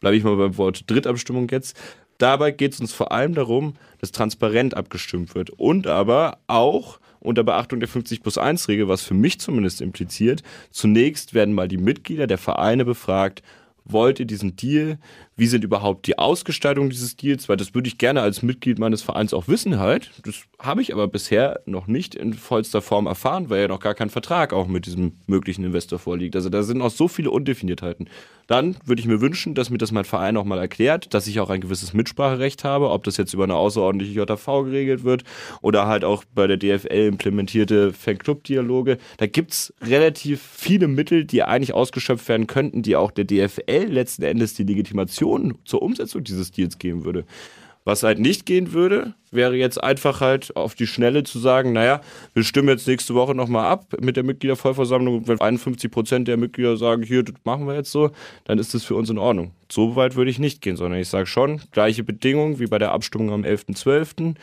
[0.00, 1.76] bleibe ich mal beim Wort Drittabstimmung jetzt.
[2.18, 7.44] Dabei geht es uns vor allem darum, dass transparent abgestimmt wird und aber auch unter
[7.44, 11.76] Beachtung der 50 plus 1 Regel, was für mich zumindest impliziert, zunächst werden mal die
[11.76, 13.42] Mitglieder der Vereine befragt,
[13.84, 14.98] wollt ihr diesen Deal?
[15.40, 17.48] Wie sind überhaupt die Ausgestaltung dieses Deals?
[17.48, 20.10] Weil das würde ich gerne als Mitglied meines Vereins auch wissen halt.
[20.26, 23.94] Das habe ich aber bisher noch nicht in vollster Form erfahren, weil ja noch gar
[23.94, 26.36] kein Vertrag auch mit diesem möglichen Investor vorliegt.
[26.36, 28.10] Also da sind noch so viele Undefiniertheiten.
[28.48, 31.38] Dann würde ich mir wünschen, dass mir das mein Verein auch mal erklärt, dass ich
[31.40, 35.22] auch ein gewisses Mitspracherecht habe, ob das jetzt über eine außerordentliche JV geregelt wird
[35.62, 38.98] oder halt auch bei der DFL implementierte Fanclub-Dialoge.
[39.18, 43.86] Da gibt es relativ viele Mittel, die eigentlich ausgeschöpft werden könnten, die auch der DFL
[43.86, 45.29] letzten Endes die Legitimation
[45.64, 47.24] zur Umsetzung dieses Deals geben würde.
[47.84, 52.02] Was halt nicht gehen würde, wäre jetzt einfach halt auf die Schnelle zu sagen, naja,
[52.34, 55.26] wir stimmen jetzt nächste Woche nochmal ab mit der Mitgliedervollversammlung.
[55.26, 58.10] Wenn 51 Prozent der Mitglieder sagen, hier, das machen wir jetzt so,
[58.44, 59.52] dann ist das für uns in Ordnung.
[59.72, 62.92] So weit würde ich nicht gehen, sondern ich sage schon, gleiche Bedingungen wie bei der
[62.92, 64.34] Abstimmung am 11.12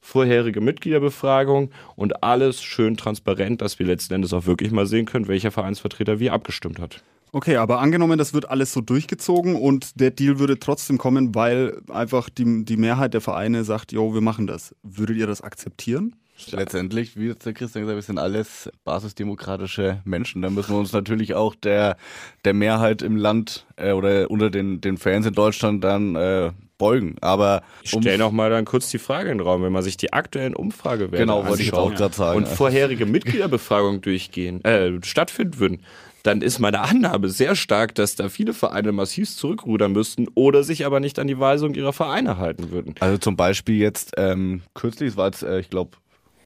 [0.00, 5.28] vorherige Mitgliederbefragung und alles schön transparent, dass wir letzten Endes auch wirklich mal sehen können,
[5.28, 7.02] welcher Vereinsvertreter wie abgestimmt hat.
[7.36, 11.82] Okay, aber angenommen, das wird alles so durchgezogen und der Deal würde trotzdem kommen, weil
[11.90, 14.74] einfach die, die Mehrheit der Vereine sagt, jo, wir machen das.
[14.82, 16.16] Würdet ihr das akzeptieren?
[16.50, 20.40] Letztendlich, wie der Christian gesagt hat, wir sind alles basisdemokratische Menschen.
[20.40, 21.98] Da müssen wir uns natürlich auch der,
[22.46, 27.16] der Mehrheit im Land äh, oder unter den, den Fans in Deutschland dann äh, beugen.
[27.20, 29.98] Aber ich stelle noch mal dann kurz die Frage in den Raum, wenn man sich
[29.98, 32.38] die aktuellen Umfragewerte genau, wollte ich auch gerade sagen.
[32.38, 35.82] und vorherige Mitgliederbefragungen durchgehen, äh, stattfinden würden,
[36.26, 40.84] dann ist meine Annahme sehr stark, dass da viele Vereine massiv zurückrudern müssten oder sich
[40.84, 42.94] aber nicht an die Weisung ihrer Vereine halten würden.
[43.00, 45.96] Also zum Beispiel jetzt ähm, kürzlich, es war jetzt, äh, ich glaube,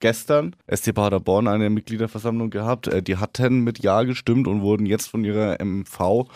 [0.00, 2.88] gestern SC Paderborn eine Mitgliederversammlung gehabt.
[2.88, 6.26] Äh, die hatten mit Ja gestimmt und wurden jetzt von ihrer MV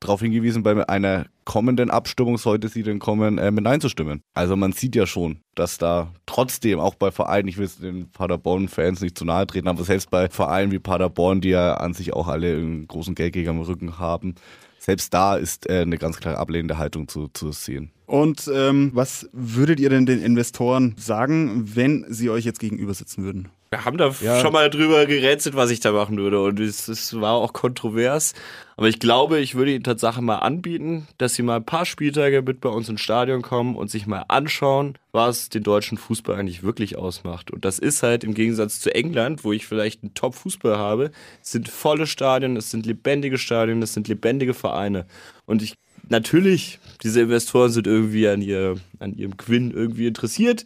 [0.00, 4.22] darauf hingewiesen, bei einer kommenden Abstimmung, sollte sie denn kommen, äh, mit Nein zu stimmen.
[4.34, 8.10] Also man sieht ja schon, dass da trotzdem auch bei Vereinen, ich will es den
[8.12, 12.12] Paderborn-Fans nicht zu nahe treten, aber selbst bei Vereinen wie Paderborn, die ja an sich
[12.12, 14.34] auch alle einen großen Geldgeber am Rücken haben,
[14.78, 17.90] selbst da ist äh, eine ganz klare ablehnende Haltung zu, zu sehen.
[18.06, 23.24] Und ähm, was würdet ihr denn den Investoren sagen, wenn sie euch jetzt gegenüber sitzen
[23.24, 23.48] würden?
[23.70, 24.40] Wir haben da ja.
[24.40, 26.40] schon mal drüber gerätselt, was ich da machen würde.
[26.40, 28.32] Und es, es, war auch kontrovers.
[28.76, 32.42] Aber ich glaube, ich würde ihnen tatsächlich mal anbieten, dass sie mal ein paar Spieltage
[32.42, 36.62] mit bei uns ins Stadion kommen und sich mal anschauen, was den deutschen Fußball eigentlich
[36.62, 37.50] wirklich ausmacht.
[37.50, 41.10] Und das ist halt im Gegensatz zu England, wo ich vielleicht einen Top-Fußball habe,
[41.42, 45.06] es sind volle Stadien, es sind lebendige Stadien, es sind lebendige Vereine.
[45.46, 45.74] Und ich
[46.08, 50.64] natürlich, diese Investoren sind irgendwie an, ihr, an ihrem Gewinn irgendwie interessiert.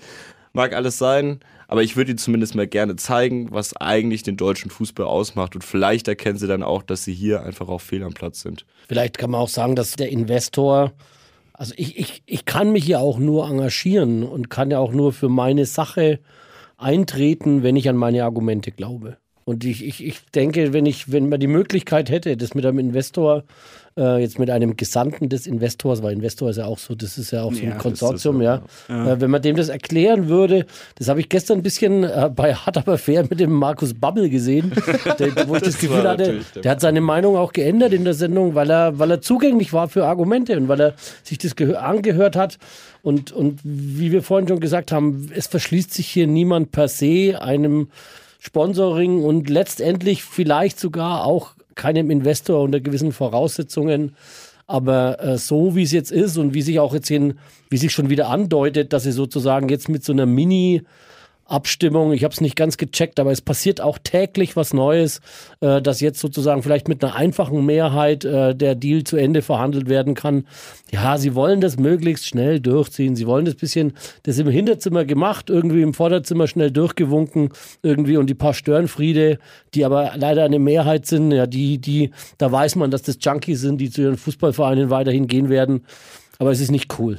[0.52, 1.40] Mag alles sein.
[1.70, 5.54] Aber ich würde ihnen zumindest mal gerne zeigen, was eigentlich den deutschen Fußball ausmacht.
[5.54, 8.64] Und vielleicht erkennen sie dann auch, dass sie hier einfach auch fehl am Platz sind.
[8.88, 10.92] Vielleicht kann man auch sagen, dass der Investor,
[11.52, 15.12] also ich, ich, ich kann mich ja auch nur engagieren und kann ja auch nur
[15.12, 16.20] für meine Sache
[16.78, 19.18] eintreten, wenn ich an meine Argumente glaube.
[19.44, 22.78] Und ich, ich, ich denke, wenn ich, wenn man die Möglichkeit hätte, das mit einem
[22.78, 23.44] Investor
[23.98, 27.32] äh, jetzt mit einem Gesandten des Investors, weil Investor ist ja auch so, das ist
[27.32, 28.62] ja auch so ein ja, Konsortium, so, ja.
[28.88, 29.12] ja.
[29.12, 32.54] Äh, wenn man dem das erklären würde, das habe ich gestern ein bisschen äh, bei
[32.54, 34.72] Hard Aber Fair mit dem Markus Bubble gesehen,
[35.18, 38.14] der, wo ich das, das Gefühl hatte, der hat seine Meinung auch geändert in der
[38.14, 42.36] Sendung, weil er, weil er zugänglich war für Argumente und weil er sich das angehört
[42.36, 42.58] hat.
[43.02, 47.40] Und, und wie wir vorhin schon gesagt haben, es verschließt sich hier niemand per se
[47.40, 47.88] einem
[48.40, 54.14] Sponsoring und letztendlich vielleicht sogar auch keinem Investor unter gewissen Voraussetzungen.
[54.66, 57.38] Aber äh, so wie es jetzt ist und wie sich auch jetzt hin,
[57.70, 60.82] wie sich schon wieder andeutet, dass sie sozusagen jetzt mit so einer Mini-
[61.48, 62.12] Abstimmung.
[62.12, 65.20] Ich habe es nicht ganz gecheckt, aber es passiert auch täglich was Neues,
[65.60, 69.88] äh, dass jetzt sozusagen vielleicht mit einer einfachen Mehrheit äh, der Deal zu Ende verhandelt
[69.88, 70.46] werden kann.
[70.90, 73.16] Ja, sie wollen das möglichst schnell durchziehen.
[73.16, 73.94] Sie wollen das bisschen,
[74.24, 77.50] das im Hinterzimmer gemacht, irgendwie im Vorderzimmer schnell durchgewunken,
[77.82, 79.38] irgendwie und die paar Störenfriede,
[79.74, 83.60] die aber leider eine Mehrheit sind, ja, die, die, da weiß man, dass das Junkies
[83.60, 85.84] sind, die zu ihren Fußballvereinen weiterhin gehen werden.
[86.38, 87.18] Aber es ist nicht cool.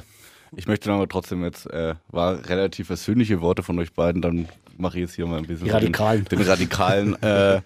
[0.56, 4.98] Ich möchte aber trotzdem jetzt, äh, war relativ persönliche Worte von euch beiden, dann mache
[4.98, 6.24] ich jetzt hier mal ein bisschen Die Radikalen.
[6.24, 7.60] den, den Radikalen, äh,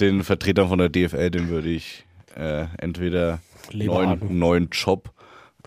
[0.00, 2.04] den Vertretern von der DFL, den würde ich
[2.36, 3.40] äh, entweder
[3.72, 5.10] neuen, neuen Job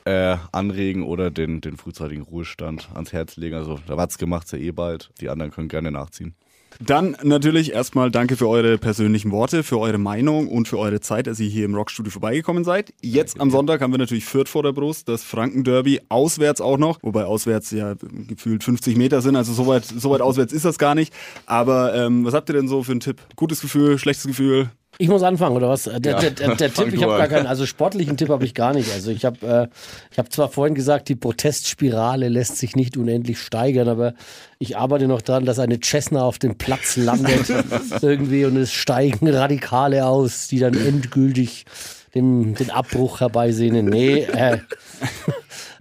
[0.05, 3.55] äh, anregen oder den, den frühzeitigen Ruhestand ans Herz legen.
[3.55, 5.11] Also da hat's gemacht, ja eh bald.
[5.19, 6.35] Die anderen können gerne nachziehen.
[6.79, 11.27] Dann natürlich erstmal danke für eure persönlichen Worte, für eure Meinung und für eure Zeit,
[11.27, 12.93] dass ihr hier im Rockstudio vorbeigekommen seid.
[13.01, 16.99] Jetzt am Sonntag haben wir natürlich Fürth vor der Brust, das Franken-Derby, auswärts auch noch,
[17.01, 17.95] wobei auswärts ja
[18.27, 21.13] gefühlt 50 Meter sind, also so weit, so weit auswärts ist das gar nicht.
[21.45, 23.21] Aber ähm, was habt ihr denn so für einen Tipp?
[23.35, 24.69] Gutes Gefühl, schlechtes Gefühl?
[25.01, 25.83] Ich muss anfangen, oder was?
[25.83, 26.19] Der, ja.
[26.19, 28.91] der, der, der Tipp, ich habe gar keinen, also sportlichen Tipp habe ich gar nicht.
[28.91, 29.67] Also ich habe äh,
[30.11, 34.13] ich hab zwar vorhin gesagt, die Protestspirale lässt sich nicht unendlich steigern, aber
[34.57, 37.49] ich arbeite noch daran, dass eine Cessna auf dem Platz landet
[38.01, 41.65] irgendwie und es steigen Radikale aus, die dann endgültig
[42.13, 43.85] den, den Abbruch herbeisehnen.
[43.85, 44.57] Nee, äh,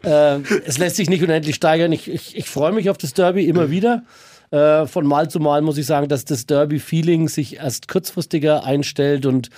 [0.05, 1.91] äh, es lässt sich nicht unendlich steigern.
[1.91, 4.05] Ich, ich, ich freue mich auf das Derby immer wieder.
[4.51, 9.27] Äh, von Mal zu Mal muss ich sagen, dass das Derby-Feeling sich erst kurzfristiger einstellt
[9.27, 9.51] und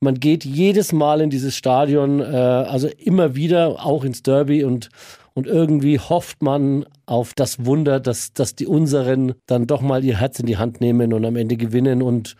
[0.00, 4.90] man geht jedes Mal in dieses Stadion, äh, also immer wieder auch ins Derby und
[5.34, 10.20] und irgendwie hofft man auf das Wunder, dass, dass die unseren dann doch mal ihr
[10.20, 12.02] Herz in die Hand nehmen und am Ende gewinnen.
[12.02, 12.36] Und,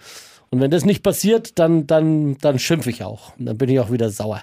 [0.51, 3.37] und wenn das nicht passiert, dann, dann, dann schimpfe ich auch.
[3.37, 4.43] Und dann bin ich auch wieder sauer.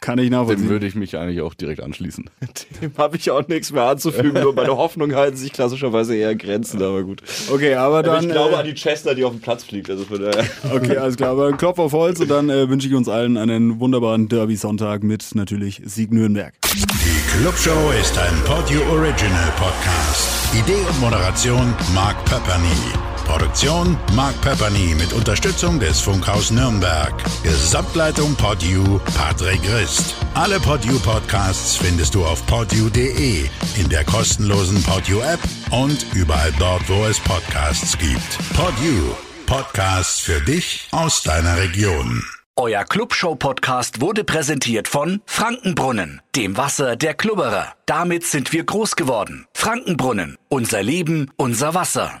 [0.00, 0.68] Kann ich Dem nachvollziehen.
[0.68, 2.28] würde ich mich eigentlich auch direkt anschließen.
[2.82, 4.40] Dem habe ich auch nichts mehr anzufügen.
[4.42, 7.22] Nur meine Hoffnungen halten sich klassischerweise eher Grenzen, aber gut.
[7.52, 8.24] Okay, aber Aber dann.
[8.24, 9.90] ich glaube äh, an die Chester, die auf dem Platz fliegt.
[9.90, 10.44] Also von daher.
[10.72, 11.30] Okay, alles klar.
[11.30, 15.34] Aber Klopf auf Holz und dann äh, wünsche ich uns allen einen wunderbaren Derby-Sonntag mit
[15.34, 16.54] natürlich Sieg Nürnberg.
[16.74, 20.54] Die Clubshow ist ein Podio Original Podcast.
[20.54, 23.11] Idee und Moderation Mark Pepperny.
[23.24, 27.12] Produktion Mark Pepperny mit Unterstützung des Funkhaus Nürnberg.
[27.42, 30.14] Gesamtleitung Podio Patrick Rist.
[30.34, 36.88] Alle Podio Podcasts findest du auf podio.de, in der kostenlosen Podio App und überall dort,
[36.88, 38.38] wo es Podcasts gibt.
[38.54, 39.16] Podio.
[39.46, 42.22] Podcasts für dich aus deiner Region.
[42.56, 47.72] Euer Clubshow-Podcast wurde präsentiert von Frankenbrunnen, dem Wasser der Klubberer.
[47.86, 49.46] Damit sind wir groß geworden.
[49.54, 52.20] Frankenbrunnen, unser Leben, unser Wasser.